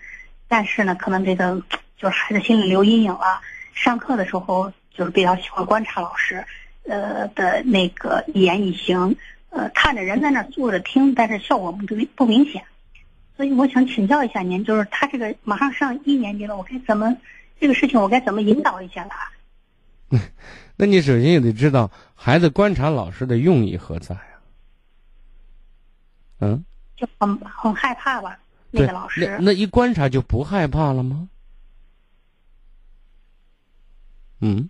[0.48, 1.62] 但是呢，可能这个
[1.98, 3.42] 就是孩子心里留阴影了。
[3.74, 6.46] 上课的时候就是比较喜欢观察老师，
[6.88, 9.16] 呃的那个一言一行，
[9.50, 12.64] 呃，看着人在那坐着听，但是效果不不明显。
[13.36, 17.16] 所以我想请教一下您，就是他这个马上上一年级了，我该怎么
[17.60, 20.18] 这个事情我该怎么引导一下他？
[20.76, 24.42] 那你首先也得知道孩子观察老师的用意何在啊？
[26.40, 26.66] 嗯，
[26.96, 28.38] 就很很害怕吧？
[28.72, 31.30] 那个老师，那那一观察就不害怕了吗？
[34.42, 34.70] 嗯，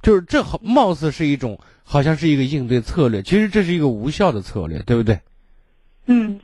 [0.00, 5.20] 就是这好，貌似是一种，好像是一个应对策略，其实这是一个无效的策略，对不对？
[6.06, 6.40] 嗯。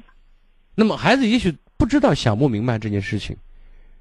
[0.75, 3.37] 那么孩子也许不知道，想不明白这件事情。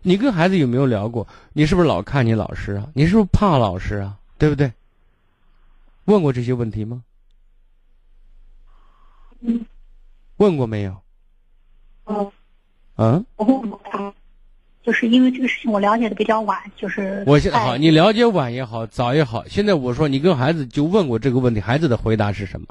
[0.05, 1.27] 你跟孩子有没有聊过？
[1.51, 2.87] 你是不是老看你老师啊？
[2.93, 4.19] 你是不是怕老师啊？
[4.37, 4.71] 对不对？
[6.05, 7.03] 问过这些问题吗？
[9.39, 9.65] 嗯。
[10.37, 10.95] 问过没有？
[12.05, 12.31] 嗯。
[12.97, 13.25] 嗯。
[13.37, 14.13] 我问过他，
[14.83, 22.67] 就是因为这个事情我了解的比较晚，就是我现在好，你了解晚也好，早也好，现在我说你跟孩子就问过这个问题，孩子的回答是什么？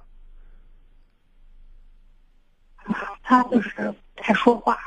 [3.25, 4.79] 他就是不太说话，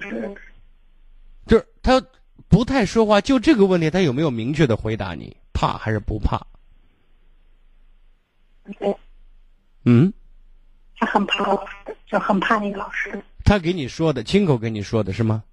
[0.00, 0.10] 是。
[0.10, 0.36] 就是
[1.86, 2.04] 他
[2.48, 5.36] 不太说话，就这个问题，他有没有明确的回答你？
[5.52, 6.44] 怕还是不怕？
[8.80, 8.96] 对，
[9.84, 10.12] 嗯，
[10.96, 13.22] 他很怕老师，就很怕那个老师。
[13.44, 15.44] 他给你说的，亲口跟你说的是吗？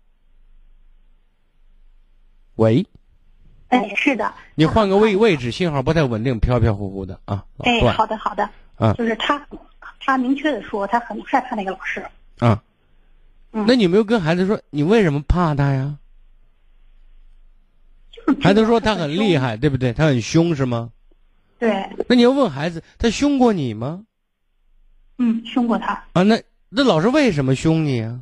[2.56, 2.84] 喂，
[3.68, 4.34] 哎，是的。
[4.56, 7.46] 你换个位位置，信号不太稳定，飘飘忽忽的啊。
[7.60, 8.50] 哎，好的好的。
[8.78, 9.48] 啊，就是他，
[10.00, 12.04] 他明确的说，他很害怕那个老师。
[12.40, 12.64] 啊，
[13.52, 16.00] 嗯，那你没有跟孩子说你为什么怕他呀？
[18.42, 19.94] 孩子说他很厉害，对不对？
[19.94, 20.92] 他很凶是吗？
[21.60, 21.90] 对。
[22.08, 24.04] 那你要问孩子，他凶过你吗？
[25.18, 25.94] 嗯，凶过他。
[26.14, 28.20] 啊，那那老师为什么凶你啊？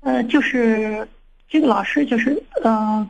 [0.00, 1.06] 呃，就是
[1.48, 3.08] 这个老师，就是嗯，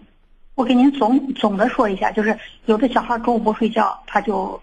[0.55, 4.61] 我给您总总的说一下，就是有的小孩中午不睡觉，他就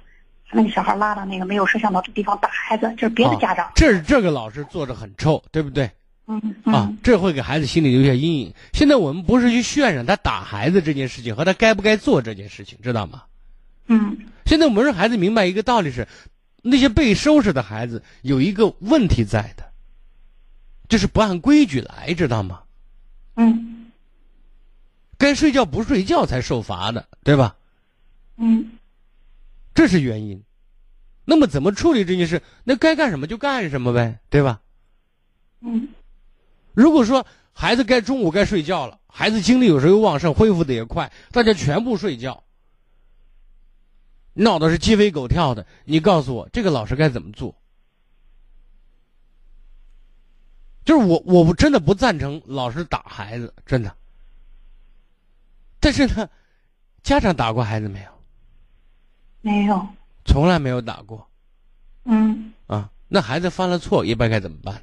[0.52, 3.72] 那个小孩拉到那个没有摄像头的地方打孩子，这是别的家长。
[3.76, 5.90] 这是这个老师做着很臭，对不对？
[6.32, 8.54] 嗯啊，这会给孩子心里留下阴影。
[8.72, 13.24] 现在我们不是去渲染他打孩子这件事情和他该不该做这件事情，知道吗？
[13.88, 14.16] 嗯。
[14.46, 16.08] 现在我们让孩子明白一个道理是，
[16.62, 19.72] 那些被收拾的孩子有一个问题在的，
[20.88, 22.62] 就是不按规矩来，知道吗？
[23.36, 23.92] 嗯。
[25.18, 27.56] 该睡觉不睡觉才受罚的，对吧？
[28.38, 28.72] 嗯。
[29.74, 30.44] 这是原因。
[31.26, 32.42] 那么怎么处理这件事？
[32.64, 34.62] 那该干什么就干什么呗，对吧？
[35.62, 35.88] 嗯。
[36.74, 42.44] 如果说孩子该中午该睡觉了，孩子精力有时候又旺盛，恢复的也快，大家全部睡觉，
[44.34, 45.66] 闹的是鸡飞狗跳的。
[45.86, 47.56] 你告诉我，这个老师该怎么做？
[50.86, 53.96] 就是我，我真的不赞成老师打孩子，真的。
[55.80, 56.30] 但是呢，
[57.04, 58.12] 家长打过孩子没有？
[59.42, 59.88] 没有，
[60.26, 61.30] 从来没有打过。
[62.06, 62.54] 嗯。
[62.68, 64.82] 啊，那孩子犯了错，一般该怎么办？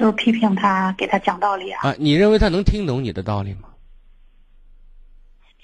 [0.00, 1.90] 就是批评他，给他讲道理啊。
[1.90, 3.68] 啊，你认为他能听懂你的道理吗？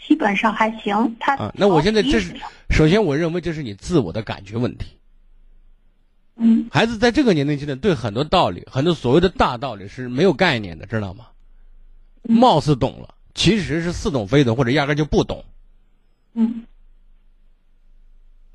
[0.06, 1.16] 基本上还行。
[1.18, 2.36] 他啊，那我现在这是
[2.68, 4.98] 首先，我认为这是你自我的感觉问题。
[6.36, 6.68] 嗯。
[6.70, 11.28] 孩子在这个年龄阶段，对很多道理、很多所谓的大道理是没有概念的，知道吗？
[12.22, 15.46] 貌似懂了，其实是似懂非懂，或者压根就不懂。
[16.34, 16.66] 嗯。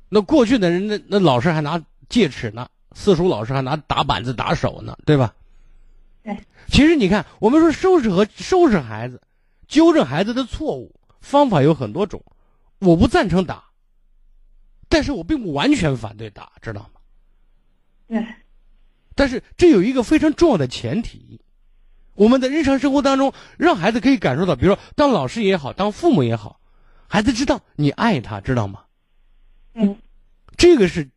[0.08, 5.34] 那过去的人，那那老师还拿戒尺呢，私塾老师还拿打板子打手呢，对吧？
[6.22, 9.20] 对，其实你看，我们说收拾和收拾孩子，
[9.66, 12.24] 纠正孩子的错误方法有很多种，
[12.78, 13.64] 我不赞成打，
[14.88, 17.00] 但是我并不完全反对打，知道吗？
[18.06, 18.24] 对。
[19.14, 21.40] 但是这有一个非常重要的前提，
[22.14, 26.60] 我们在日常生活当中，让孩子可以感受到，比如说当老师也好，当父母也好，
[27.08, 28.84] 孩子知道你爱他，知道吗？
[29.74, 29.96] 嗯，
[30.56, 31.10] 这个是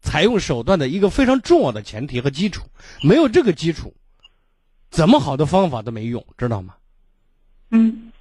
[0.00, 2.64] 采用手段的一个非常重要的前提和基础，
[3.02, 3.94] 没有这个基础。
[4.90, 6.74] 怎么好的方法都没用，知道吗？
[7.70, 8.12] 嗯，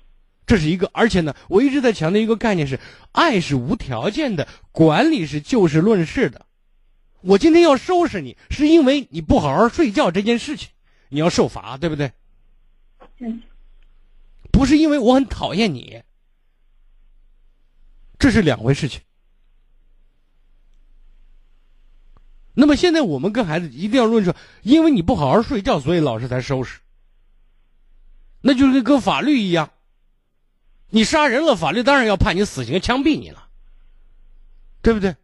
[0.45, 2.79] 这是一个，而且呢，我一直在强调一个概念是：
[3.13, 6.45] 爱是无条件的，管理是就事论事的。
[7.21, 10.69] 我今天要收拾你，是因为你不好好睡觉这件事情，
[11.09, 12.11] 你要受罚，对不对？
[13.19, 13.41] 嗯，
[14.51, 16.03] 不是因为我很讨厌你，
[18.19, 19.01] 这是两回事情。
[22.59, 26.79] 那么现在我们跟孩子一定要论说，因为你不好好睡觉，所以老师才收拾。
[28.41, 29.69] 那就是跟法律一样，
[30.89, 33.47] 你杀人了，法律当然要判你死刑，枪毙你了，
[34.81, 35.15] 对不对？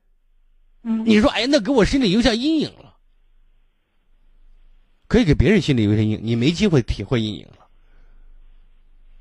[0.83, 1.03] 嗯。
[1.07, 2.97] 你说，哎，那给我心里留下阴影了，
[5.07, 7.67] 可以给别人心里留下阴影，你没机会体会阴影了。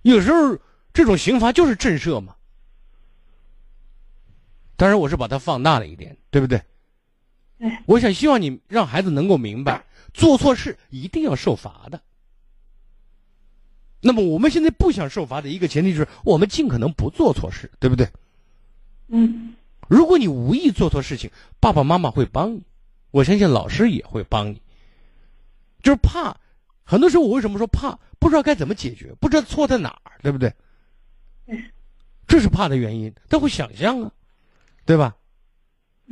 [0.03, 0.59] 有时候
[0.93, 2.37] 这种刑罚就是震慑嘛。
[4.77, 6.63] 当然，我是把它放大了一点，对不对？
[7.87, 12.01] 我想希望你让孩子能够明白，做错事一定要受罚的。
[14.01, 18.09] 那么我们现在不想受罚的一个前提就是，我们尽可能不做错事，对不对？
[19.09, 19.55] 嗯。
[19.89, 22.63] 如果你无意做错事情，爸爸妈妈会帮你，
[23.11, 24.61] 我相信老师也会帮你。
[25.83, 26.37] 就是怕，
[26.85, 27.99] 很多时候我为什么说怕？
[28.19, 30.53] 不知道该怎么解决，不知道错在哪儿，对不对？
[32.27, 34.13] 这是怕的原因，他会想象啊，
[34.87, 35.15] 对吧？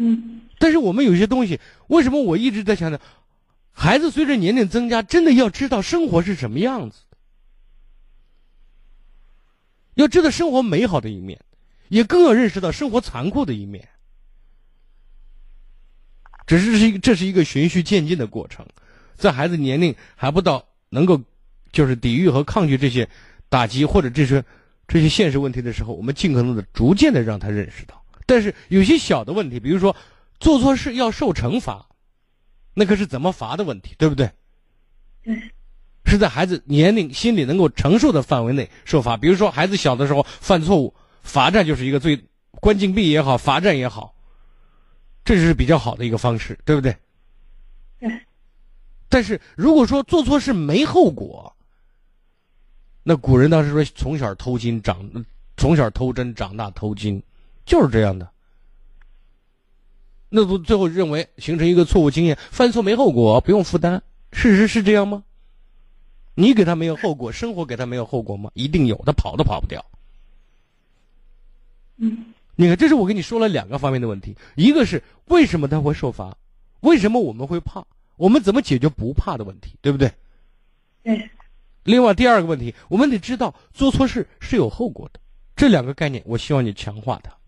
[0.01, 0.41] 嗯。
[0.59, 3.01] 但是我们有些东西，为什么我一直在强调，
[3.73, 6.99] 孩子随着年龄增加，真的要知道生活是什么样子，
[9.95, 11.41] 要知道生活美好的一面，
[11.89, 13.89] 也更要认识到生活残酷的一面。
[16.47, 18.67] 只是是一个这是一个循序渐进的过程，
[19.17, 21.23] 在孩子年龄还不到能够
[21.73, 23.09] 就是抵御和抗拒这些
[23.49, 24.45] 打击或者这些
[24.89, 28.00] 这些现实问题的时候，我们尽可能的逐渐的让他认识到。
[28.31, 29.95] 但是有些小的问题，比如说。
[30.43, 31.87] 做错事要受惩罚，
[32.73, 34.31] 那可是怎么罚的问题，对不对？
[36.07, 39.19] 是在孩子年龄、心理能够承受的范围内受罚。
[39.19, 42.19] 比如说，孩子小的时候犯错误，罚站就是一个最
[42.53, 44.15] 关禁闭也好，罚站也好，
[45.27, 46.97] 这是比较好的一个方式，对不对？
[47.99, 48.11] 对。
[49.11, 51.55] 但是如果说做错事没后果，
[53.03, 55.07] 那古人当时说从小偷金长，
[55.59, 57.23] 从小偷针长大偷金，
[57.71, 58.29] 就是这样的。
[60.29, 64.03] 那不最后认为形成一个错误经验，犯错没后果，不用负担。
[64.33, 65.23] 事实是这样吗？
[66.35, 68.51] 你给他没有后果，生活给他没有后果吗？
[68.55, 69.85] 一定有，他跑都跑不掉。
[71.99, 76.37] 嗯，你看，这是我跟你说了两个方面的问题，一个是为什么他会受罚，
[76.81, 80.13] 为什么我们会怕，我们怎么解决不怕的问题，对不对？
[81.05, 81.31] 对。
[81.85, 85.21] 另外第二个问题，我们得知道做错事是有后果的，
[85.55, 87.40] 这两个概念，我希望你强化它。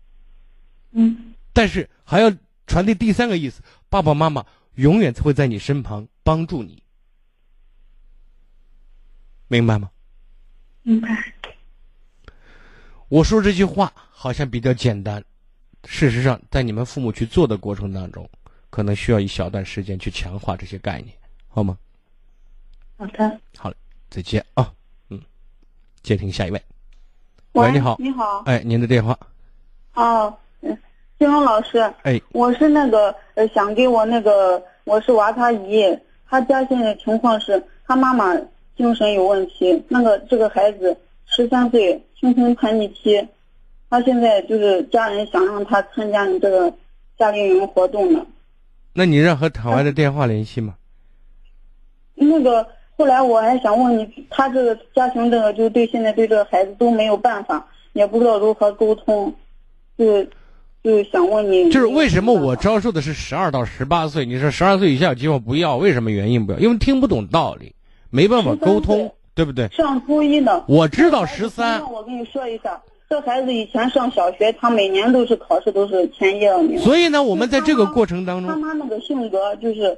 [0.93, 1.33] 嗯。
[1.51, 2.33] 但是还要。
[2.65, 4.43] 传递第三个意思，爸爸妈妈
[4.75, 6.81] 永远会在你身旁帮助你，
[9.49, 9.91] 明白吗？
[10.81, 11.33] 明白。
[13.09, 15.21] 我说这句话好像比较简单，
[15.83, 18.27] 事实上，在你们父母去做的过程当中，
[18.69, 21.13] 可能需要一小段时间去强化这些概念，
[21.49, 21.77] 好吗？
[22.95, 23.39] 好的。
[23.57, 23.75] 好了，
[24.09, 24.73] 再见啊，
[25.09, 25.21] 嗯，
[26.01, 26.63] 接听下一位。
[27.51, 27.97] 喂，你好。
[27.99, 28.39] 你好。
[28.45, 29.19] 哎，您的电话。
[29.95, 30.35] 哦。
[31.23, 35.97] 金荣老师，哎，我是那个呃，想给我那个，我是娃他姨，
[36.29, 38.35] 他家现在情况是他妈妈
[38.75, 43.25] 精神有问题，那个这个孩子十三岁，青春叛逆期，
[43.89, 46.73] 他现在就是家人想让他参加你这个
[47.17, 48.25] 夏令营活动呢。
[48.91, 50.75] 那你让和台湾的电话联系吗？
[52.15, 52.67] 那个
[52.97, 59.33] 后来我还想问你，他这个家庭这个就对现在对这个孩子都没有办法，也不知道如何沟通，
[59.97, 60.25] 就。
[60.83, 64.25] 就是想问你，就是为什么我招收的是十二到十八岁？
[64.25, 66.59] 你说十二岁以下有机会不要，为什么原因不要？
[66.59, 67.73] 因为听不懂道理，
[68.09, 69.69] 没办法沟通，对不对？
[69.69, 71.81] 上初一呢，我知道十三。
[71.89, 76.77] 我跟你说一下，这孩子以前上小学，他每年都是考试都是前一二名。
[76.79, 79.97] 所以呢，我们在这个过程当中，他妈那个性格就是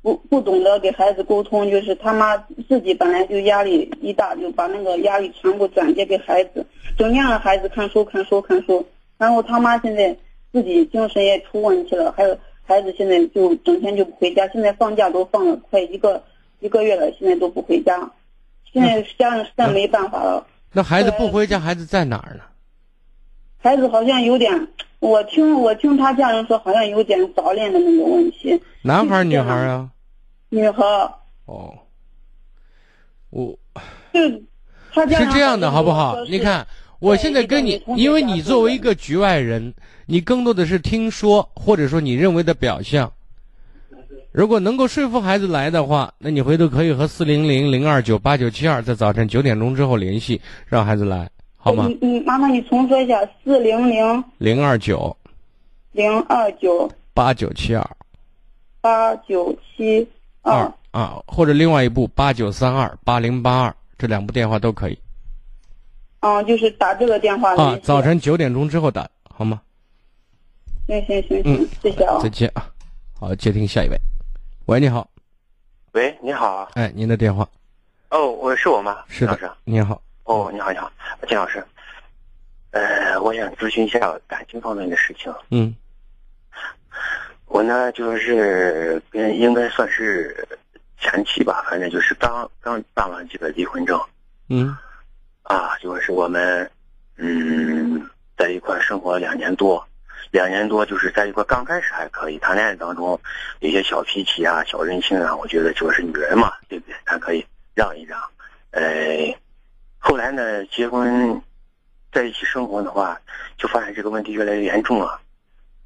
[0.00, 2.34] 不不懂得给孩子沟通，就是他妈
[2.66, 6.64] 自己本来就压力一大，就把那个压力全部转接给孩子，
[6.96, 8.82] 整天让孩子看书看书看书。
[9.18, 10.16] 然后他妈现在
[10.52, 16.22] 自己精神也出问题了，还有孩子现在就整天就不回家，现在放假都放了快一个
[16.60, 18.10] 一个月了，现在都不回家，
[18.72, 20.46] 现在家人实在没办法了。
[20.72, 22.42] 那孩子不回家，孩子在哪儿呢？
[23.58, 28.60] 孩子好像有点，我听我听他家人说，好像有点早恋的那个问题。
[28.82, 29.88] 男孩女孩啊？
[30.48, 30.84] 女孩。
[31.44, 31.72] 哦。
[33.30, 33.56] 我。
[34.12, 34.20] 就
[34.92, 36.24] 他家是这样的，好不好？
[36.24, 36.66] 你看。
[37.02, 39.74] 我现在跟你，因为你作为一个局外人，
[40.06, 43.12] 你更多的是听说，或者说你认为的表象。
[44.30, 51.88] 如果能够说服孩子来的话，那你回头可以和四零零零二九八九七二在早晨九点钟之后联系，让孩子来，好吗？
[51.88, 55.16] 你你麻烦你重说一下，四零零零二九
[55.90, 57.84] 零二九八九七二
[58.80, 60.08] 八九七
[60.42, 64.96] 二啊，或者另外一部八九三二八零八二，这两部电话都可以。
[66.22, 69.60] 嗯，就是打这个电话啊，早晨九点钟之后打，好吗？
[70.86, 72.20] 行行行行，谢谢啊。
[72.22, 72.70] 再见啊，
[73.18, 73.96] 好，接听下一位。
[74.66, 75.08] 喂，你好。
[75.92, 76.70] 喂，你好。
[76.74, 77.48] 哎，您的电话。
[78.10, 78.98] 哦，我是我吗？
[79.08, 79.50] 是老师。
[79.64, 80.00] 你好。
[80.22, 80.92] 哦，你好，你好，
[81.26, 81.64] 金老师。
[82.70, 85.34] 呃，我想咨询一下感情方面的事情。
[85.50, 85.74] 嗯。
[87.46, 90.46] 我呢，就是跟应该算是
[91.00, 94.00] 前妻吧，反正就是刚刚办完这个离婚证。
[94.48, 94.76] 嗯。
[95.52, 96.70] 啊，就是我们，
[97.16, 98.08] 嗯，
[98.38, 99.86] 在一块生活两年多，
[100.30, 103.20] 两年多就是在一块刚开始还可以谈恋爱当中，
[103.60, 106.96] 有些小脾气啊、小任性啊，我觉得就是女人嘛，对不对？
[107.04, 108.18] 咱可以让一让。
[108.70, 108.82] 呃，
[109.98, 111.42] 后来呢，结婚
[112.10, 113.20] 在一起生活的话，
[113.58, 115.20] 就发现这个问题越来越严重了。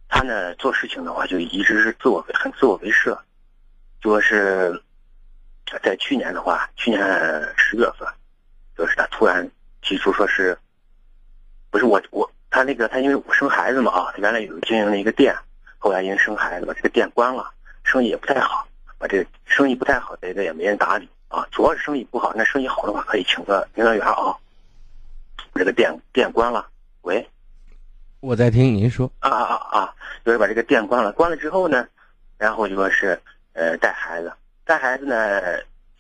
[0.09, 3.21] 他呢做事情的话，就一直是自我很自我为设，
[4.01, 4.81] 就是
[5.83, 7.03] 在去年的话，去年
[7.57, 8.09] 十月份。
[8.79, 9.51] 就是他突然
[9.87, 10.59] 提出说是，
[11.71, 15.33] 不是我我他那个他因为我生孩子嘛啊，他原来有经营了一个店，
[15.79, 17.49] 后来因为生孩子把这个店关了，
[17.85, 18.67] 生意也不太好，
[18.99, 21.47] 把这个生意不太好，这个也没人打理啊。
[21.53, 24.35] 主要是生意不好，那生意好的话可以请个营业员啊。
[25.55, 26.67] 这个店店关了，
[27.03, 27.25] 喂，
[28.19, 29.95] 我在听您说啊啊啊，
[30.25, 31.87] 就是把这个店关了，关了之后呢，
[32.39, 33.23] 然后就说是
[33.53, 34.33] 呃带孩子，
[34.65, 35.41] 带孩子呢。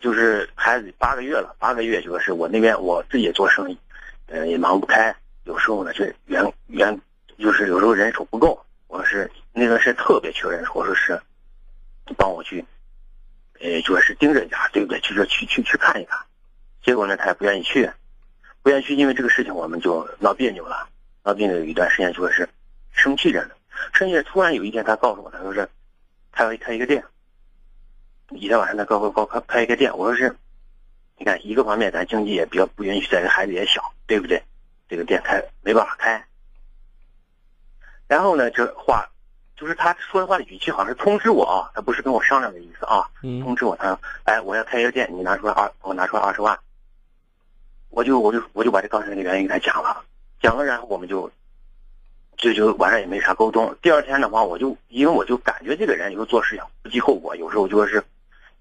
[0.00, 3.78] 就是孩子八个月了，八个月就说是我那边我自己也做生意，
[4.26, 5.14] 呃也忙不开，
[5.44, 7.00] 有时候呢就员员
[7.38, 11.20] 就是有时候人手不够，我是那段时间特别缺人手，我说是，
[12.16, 12.64] 帮我去
[13.60, 15.00] 呃，主要是盯着家，对不对？
[15.00, 16.18] 去说去去去看一看。
[16.84, 17.90] 结果呢，他也不愿意去，
[18.62, 20.88] 不愿意去，因为这个事情我们就闹别扭了。
[21.24, 22.48] 闹别扭有一段时间，就是
[22.92, 23.50] 生气着呢。
[23.92, 25.68] 生气，突然有一天，他告诉我，他说是
[26.30, 27.02] 他要开一个店。
[28.30, 29.96] 一天晚上，他告诉告开开一个店。
[29.96, 30.36] 我说是，
[31.16, 34.42] 你看一个方面，咱经济也比较不允许，再一个孩子也小，对不对？
[34.88, 36.24] 这个店开没办法开。
[38.08, 39.08] 然后呢，这话
[39.56, 43.08] 就是他说的话的语气，好像是通知我啊，他不是跟我商量的意思啊。
[43.20, 46.58] 通知我，他说：“哎，我要开一个店，你拿出来二，我拿出来二十万。”
[47.90, 50.04] 我就我就我就把这刚才那个原因给他讲了，
[50.42, 51.30] 讲了，然后我们就
[52.36, 53.74] 就就晚上也没啥沟通。
[53.80, 58.04] 第二天的话，我就因为我就感觉这个人有时候做事情不计后果，有时候就是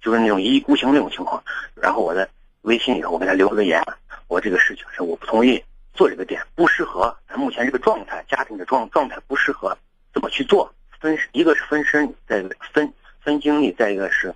[0.05, 1.43] 就是那种一意孤行那种情况。
[1.73, 2.29] 然后我在
[2.61, 3.83] 微信里头我给他留了个言，
[4.27, 5.61] 我这个事情是我不同意
[5.95, 9.75] 做这个店，不适合咱目前这个状态，家庭的状状态不适合
[10.13, 10.71] 这么去做。
[10.99, 14.31] 分一个是分身，再分分精力，再一个是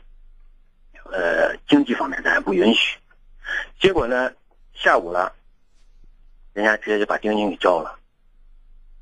[1.06, 2.98] 呃经济方面咱也不允许。
[3.80, 4.32] 结果呢？
[4.74, 5.34] 下午了，
[6.54, 8.00] 人家直接就把定金给交了，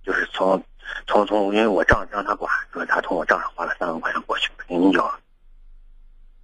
[0.03, 0.63] 就是从
[1.05, 5.19] 从从，因为我账让他管，说他从我账上花了三万块钱过去，丁丁交了。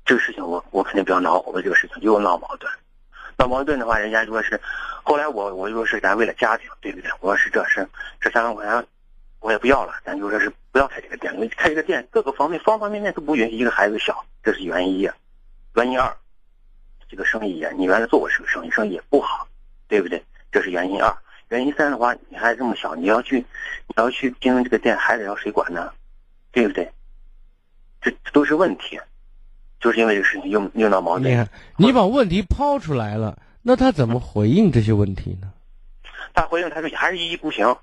[0.05, 2.71] 这个事情我我肯定比较恼火，这个事情又闹矛盾，
[3.37, 4.59] 闹矛盾的话，人家说是，
[5.03, 7.09] 后来我我就说是咱为了家庭，对不对？
[7.21, 7.87] 我说是这是
[8.19, 8.85] 这三万块钱
[9.39, 15.09] 我也不要了，咱就说是不要开这个店，因为开这个店各个方面方方面面都不允许，一个孩子小，这是原因一，
[15.75, 16.15] 原因二。
[17.09, 19.47] 这个生意也，你原来做过这个生意，生意也不好，
[19.87, 20.23] 对不对？
[20.51, 21.15] 这是原因二。
[21.49, 25.93] 原因三的话，你还这么小，你要去，你要去经营这个店，孩子要谁管呢？
[26.51, 26.91] 对不对？
[28.01, 28.99] 这都是问题，
[29.83, 31.31] 就是因为这个事情又又闹矛盾。
[31.31, 35.51] 你看，你把问题抛出来了，那他怎么回应这些问题呢？
[36.33, 37.75] 他回应他说还是一意孤行，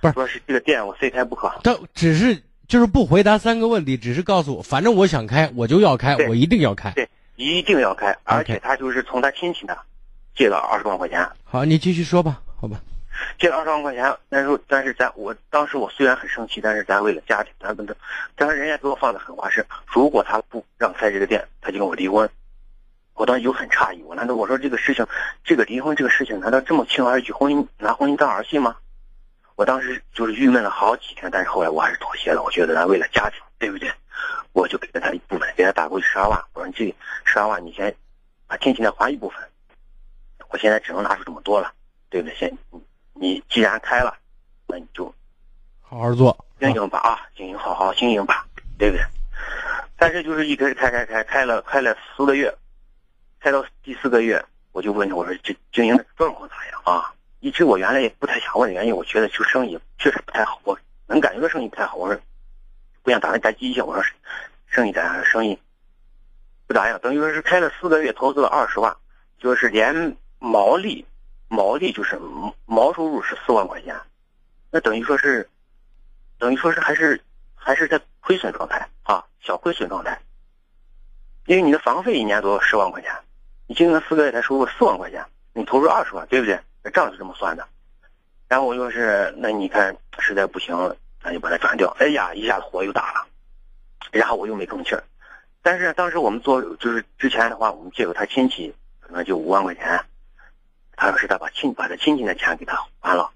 [0.00, 1.50] 不是说是这个店我非开不可。
[1.64, 6.90] 他只是就是不回答三个问题，只是告诉我，反正我想开，我就要开，我一定要开。
[6.90, 7.08] 对。
[7.38, 9.76] 一定要开，而且他就是从他亲戚那
[10.34, 11.28] 借了二十万块钱。
[11.44, 12.80] 好，你继续说吧，好吧。
[13.38, 17.94] 借了二十万块钱，但是但是咱我当时我虽然很生气，但是咱为了家庭，咱不能。
[18.34, 22.28] 但是人家给我放的狠话是，如果他不让开这个店，他就跟我离婚。
[23.14, 25.06] 我当时就很诧异，我难道我说这个事情，
[25.42, 27.32] 这个离婚这个事情，难道这么轻而易举？
[27.32, 28.76] 婚姻拿婚姻当儿戏吗？
[29.54, 32.42] 我当时就是郁闷了好几天，但是后来我还是妥协了。
[32.42, 33.90] 我觉得咱为了家庭，对不对？
[34.52, 36.38] 我就给了他一部分，给他打过去十二万。
[36.52, 36.94] 我说：“你这
[37.24, 37.94] 十二万，你先
[38.46, 39.38] 把亲戚再还一部分。
[40.48, 41.72] 我现在只能拿出这么多了，
[42.08, 42.36] 对不对？
[42.36, 42.58] 先
[43.18, 44.16] 你既然开了，
[44.66, 45.12] 那你就
[45.80, 48.46] 好好做，经营吧啊，经营好好经营吧，
[48.78, 49.04] 对不对？
[49.96, 52.54] 但是就是一直开开开开了开了四个月，
[53.40, 57.12] 开到第四个月，我就问他，我说这经营的状况咋样啊？
[57.40, 61.96] 一直我原来也不太想问的原因，我觉得就生意确实不太好，我能感觉到生意不太好。
[61.96, 62.20] 我说。”
[63.06, 64.02] 不想打算打机械，我说
[64.66, 65.24] 生意咋样？
[65.24, 65.56] 生意
[66.66, 68.96] 不咋样，等于说是开了四个月，投资了二十万，
[69.38, 71.06] 就是连毛利
[71.48, 72.20] 毛利就是
[72.64, 73.96] 毛收入是四万块钱，
[74.70, 75.48] 那等于说是
[76.38, 77.20] 等于说是还是
[77.54, 80.20] 还是在亏损状态啊，小亏损状态。
[81.46, 83.12] 因为你的房费一年多十万块钱，
[83.66, 86.60] 你经营四个月才收入四万块钱，你投入二十万，对不对？
[86.92, 87.66] 账是这么算的。
[88.48, 90.96] 然后我就是，那你看实在不行。
[91.22, 91.88] 那就把它转掉。
[91.98, 93.26] 哎呀，一下子火又大了，
[94.12, 95.02] 然后我又没吭气儿。
[95.60, 100.04] 但是当时我们做就是之前的话，我们借给他亲戚，可能就五万块钱。
[100.96, 103.30] 他说是他把亲把他亲戚的钱给他还了。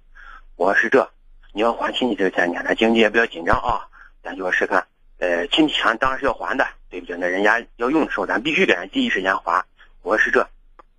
[0.57, 1.09] 我说是这，
[1.53, 3.87] 你要还亲戚这个钱，你看他经济也比较紧张啊。
[4.23, 4.87] 咱就说是看，
[5.19, 7.17] 呃，亲戚钱当然是要还的，对不对？
[7.17, 9.65] 那人家要用的时候，咱必须给人第一时间还。
[10.03, 10.49] 我说是这，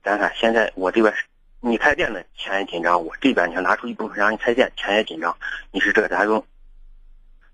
[0.04, 1.14] 咱看现在我这边
[1.60, 5.36] 你开店的钱也紧张，我这边你要拿出一部分让你开店，钱也紧张。
[5.72, 6.46] 你是这，咱用。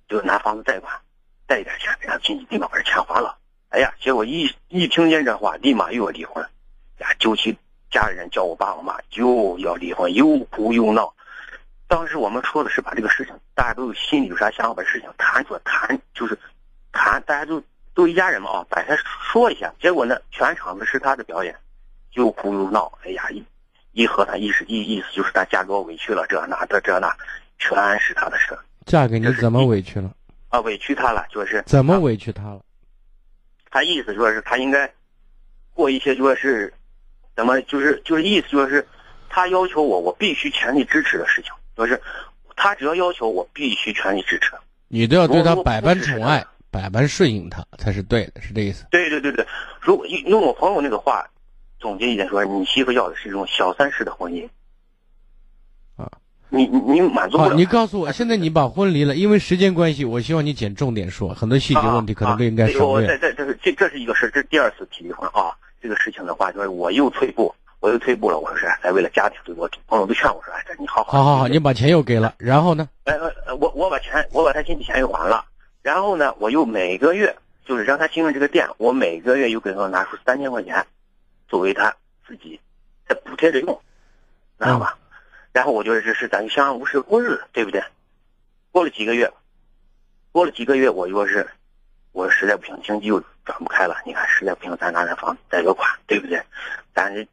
[0.08, 0.94] 就拿房子贷款，
[1.48, 3.38] 贷一点钱，给他亲戚立马把这钱还了。
[3.70, 6.42] 哎呀，结果一一听见这话，立马又要离婚，
[7.00, 7.58] 呀，揪起
[7.98, 11.12] 家里人叫我爸我妈，又要离婚，又哭又闹。
[11.88, 16.38] 当时我们说的是把这个事情，大家都有心里有啥想法，把事情谈出来，谈就是
[16.92, 17.60] 谈，大家都
[17.96, 18.96] 都一家人嘛啊，把他
[19.32, 19.74] 说一下。
[19.82, 21.56] 结果呢，全场子是他的表演，
[22.14, 22.92] 又哭又闹。
[23.04, 23.44] 哎呀，一
[23.94, 27.12] 一和他意思意意思就是他嫁给我委屈了，这那的这那，
[27.58, 28.56] 全是他的事。
[28.86, 30.14] 嫁给你怎么委屈了？
[30.50, 32.62] 啊，委屈他了，就是怎么委屈他了？
[33.72, 34.94] 他意思说是他应该
[35.74, 36.72] 过一些，说是
[37.38, 38.86] 怎么，就是就是意思就是
[39.30, 42.02] 他要求我，我必须全力支持的事情，就是
[42.56, 44.54] 他只要要求我，必须全力支持。
[44.88, 48.86] 你都要对他百般宠爱，百般顺应他才是对的，是这意思？
[48.90, 49.46] 对对对对，
[49.80, 51.30] 如果用我朋友那个话
[51.80, 54.50] 总结一点说，你媳妇要的是一种小三式的婚姻。
[55.96, 56.10] 啊，
[56.50, 57.56] 你你你满足不好，了。
[57.56, 63.20] 你告诉我，现在你把婚离了，因为时间关系，我希望你捡重点说，很多细节问题可能不应该省我这略。
[63.20, 65.54] 这这是这这是一个事，这是第二次提离婚啊。
[65.82, 68.40] 这个事情的话，就是我又退步，我又退步了。
[68.40, 71.12] 我说是，哎，为了家庭，对我朋友都劝我说，哎，这你好好。
[71.12, 72.90] 好好好，你把钱又给了，然后呢？
[73.04, 75.46] 呃呃呃，我我把钱，我把他亲戚钱又还了，
[75.82, 77.36] 然后呢，我又每个月
[77.66, 80.86] 就是让他经营这个店，我每个月又给他拿出三千块钱，
[81.48, 81.96] 作为他
[82.28, 82.60] 自己
[83.08, 83.82] 在补贴着用，
[84.60, 84.98] 知道吧？
[85.54, 87.84] 然后我觉得这是咱就相安无事过日子，对不对？
[88.72, 89.32] 过了几个月，
[90.32, 91.48] 过了几个月，我说是，
[92.12, 93.98] 我实在不行，经济又转不开了。
[94.06, 96.40] 你看，实在不行，咱拿咱房子贷个款，对不对？
[96.94, 97.26] 咱是，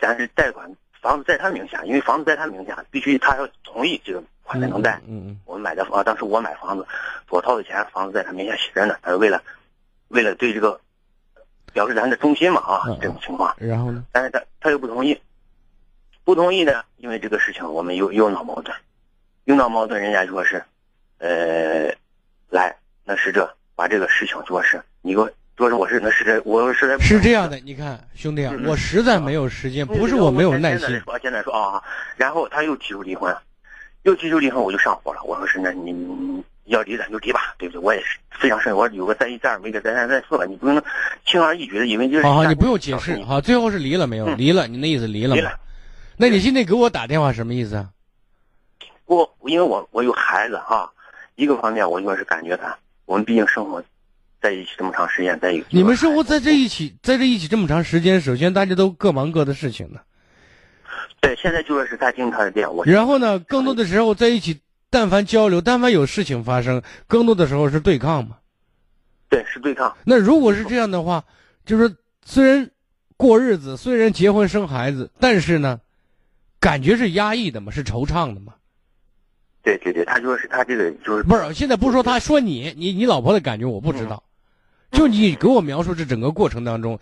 [0.00, 4.98] 咱是贷款房子在他名下，因为房子在他名下，必须他要同意这个款才能贷。
[5.06, 5.40] 嗯嗯。
[5.44, 6.86] 我们买的房，当时我买房子，
[7.28, 8.96] 我掏的钱，房子在他名下写着呢。
[9.02, 9.42] 他是为了，
[10.08, 10.80] 为了对这个
[11.74, 13.54] 表示咱的忠心嘛啊，这种情况。
[13.58, 14.02] 然后呢？
[14.12, 15.20] 但是他他又不同意，
[16.24, 18.74] 不同意呢，因为这个事情我们又又闹矛盾，
[19.44, 20.64] 又闹矛盾，人家说是，
[21.18, 21.94] 呃，
[22.48, 31.00] 来，那是这把这个事情说是你给我说是我是那是这我实在不是这样的，你看兄弟啊，我实在没有时间，不是我没有耐心。
[31.00, 31.82] 说现在说啊，
[32.16, 33.34] 然后他又提出离婚，
[34.02, 35.22] 又提出离婚，我就上火了。
[35.22, 37.80] 我说是那你你要离咱就离吧，对不对？
[37.80, 40.82] 我也是非常慎，我有个再一再二没个再三再四了，你不能
[41.24, 43.22] 轻而易举的，因为就是好好，你不用解释。
[43.22, 44.26] 好，最后是离了没有？
[44.34, 45.50] 离了，你那意思离了吗？
[46.16, 47.88] 那你现在给我打电话什么意思啊？
[49.06, 50.90] 我因为我我有孩子哈，
[51.36, 52.76] 一个方面我就是感觉他，
[53.06, 53.82] 我们毕竟生活
[54.40, 60.00] 在一起这么长时间，在一个你们生活在这一起，在这一起这么长时间，首先大家都各忙各的事情呢。
[61.20, 64.60] 对，现在就说是他经营他的店，我然后呢，更多的时候在一起，
[64.90, 68.36] 但凡交流，但凡有事情发生，更多的时候是对抗嘛。
[69.28, 69.96] 对，是对抗。
[70.04, 71.24] 那如果是这样的话，
[71.64, 72.70] 就是虽然
[73.16, 75.80] 过日子，虽然结婚生孩子，但是呢，
[76.60, 78.54] 感觉是压抑的嘛，是惆怅的嘛。
[79.64, 84.22] 对对对，他说是他这个就是不是现在不是说他说你你你老婆的感觉我不知道，
[84.92, 86.98] 就你给我描述这整个过程当中，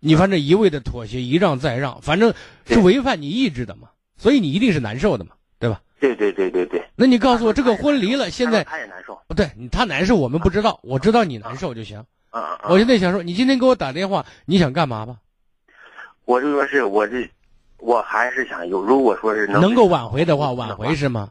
[0.00, 2.32] 你反正一味的妥协，一让再让，反正
[2.64, 5.82] 是违反你意志的嘛，所以你一定是难受的嘛，对吧？
[5.98, 6.82] 对对对对对。
[6.94, 9.18] 那你告诉我，这个婚离了，现在他也难受。
[9.26, 12.04] 不对，他难受我们不知道，我知道你难受就行。
[12.30, 12.68] 啊啊！
[12.68, 15.16] 我现在想说，你今天给我打电话，你想干嘛吧？
[16.24, 17.28] 我就说是我这，
[17.78, 21.30] 我还是想有，如果说是能能够挽回的话，挽回是吗？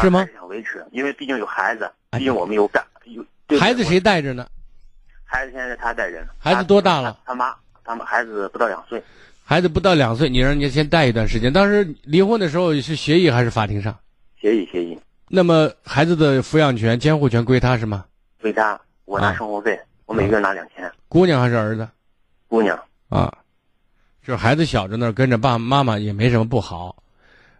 [0.00, 0.26] 是吗？
[0.34, 3.24] 想维持，因为毕竟有孩子，毕竟我们有干有。
[3.58, 4.46] 孩子谁带着呢？
[5.24, 6.28] 孩子现在他带着呢。
[6.38, 7.18] 孩子多大了？
[7.26, 7.54] 他妈，
[7.84, 9.02] 他们孩子不到两岁。
[9.44, 11.52] 孩子不到两岁，你让人家先带一段时间。
[11.52, 13.98] 当时离婚的时候是协议还是法庭上？
[14.40, 14.98] 协议，协议。
[15.28, 18.06] 那么孩子的抚养权、监护权归他是吗？
[18.40, 20.90] 归他，我拿生活费，我每个月拿两千。
[21.08, 21.86] 姑娘还是儿子？
[22.48, 22.78] 姑娘。
[23.10, 23.30] 啊，
[24.26, 27.01] 就是孩子小着呢，跟着爸爸妈妈也没什么不好。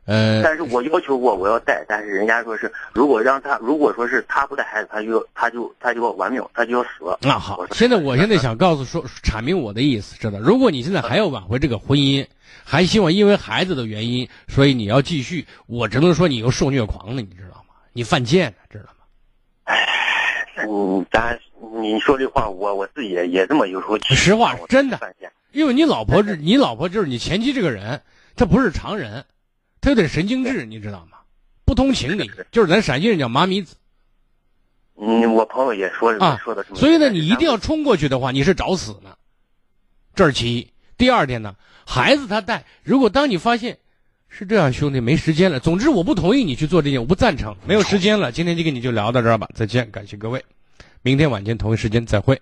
[0.04, 6.88] 呃，但是我要求过我要带，但是人家说是如果让他，如果说是他不带孩子，他就他就他就要玩命，他就要死。
[7.20, 10.40] 那好，现在我现在想告诉说阐明我的意思，知道？
[10.40, 12.26] 如果你现在还要挽回这个婚姻，
[12.64, 17.74] 还希望因为孩子的原因，所以你要继续，我只能说你又受虐狂了，你知道吗？
[17.92, 19.04] 你犯贱了，知道吗？
[19.64, 21.38] 哎，嗯，咱
[21.80, 23.96] 你说这话，我我自己也也这么有时候。
[24.00, 24.98] 实话，真的，
[25.52, 28.02] 因为你老婆是你老婆就是你前妻这个人，
[28.34, 29.24] 她不是常人。
[29.82, 31.18] 他有点神经质，你知道吗？
[31.64, 33.76] 不通情理，就是咱陕西人叫麻咪子。
[34.96, 36.64] 嗯，我朋友也说啊，说的。
[36.74, 39.16] 所以呢，你一定要冲过去的话，你是找死呢。
[40.14, 40.68] 这是其一。
[40.96, 43.78] 第二点呢，孩子他带，如果当你发现
[44.28, 45.58] 是这样，兄弟没时间了。
[45.58, 47.56] 总之，我不同意你去做这件，我不赞成。
[47.66, 50.44] 没有时间了，今天就跟你就聊到这儿吧，再见，感谢各位，
[51.02, 52.40] 明天晚间同一时间再会。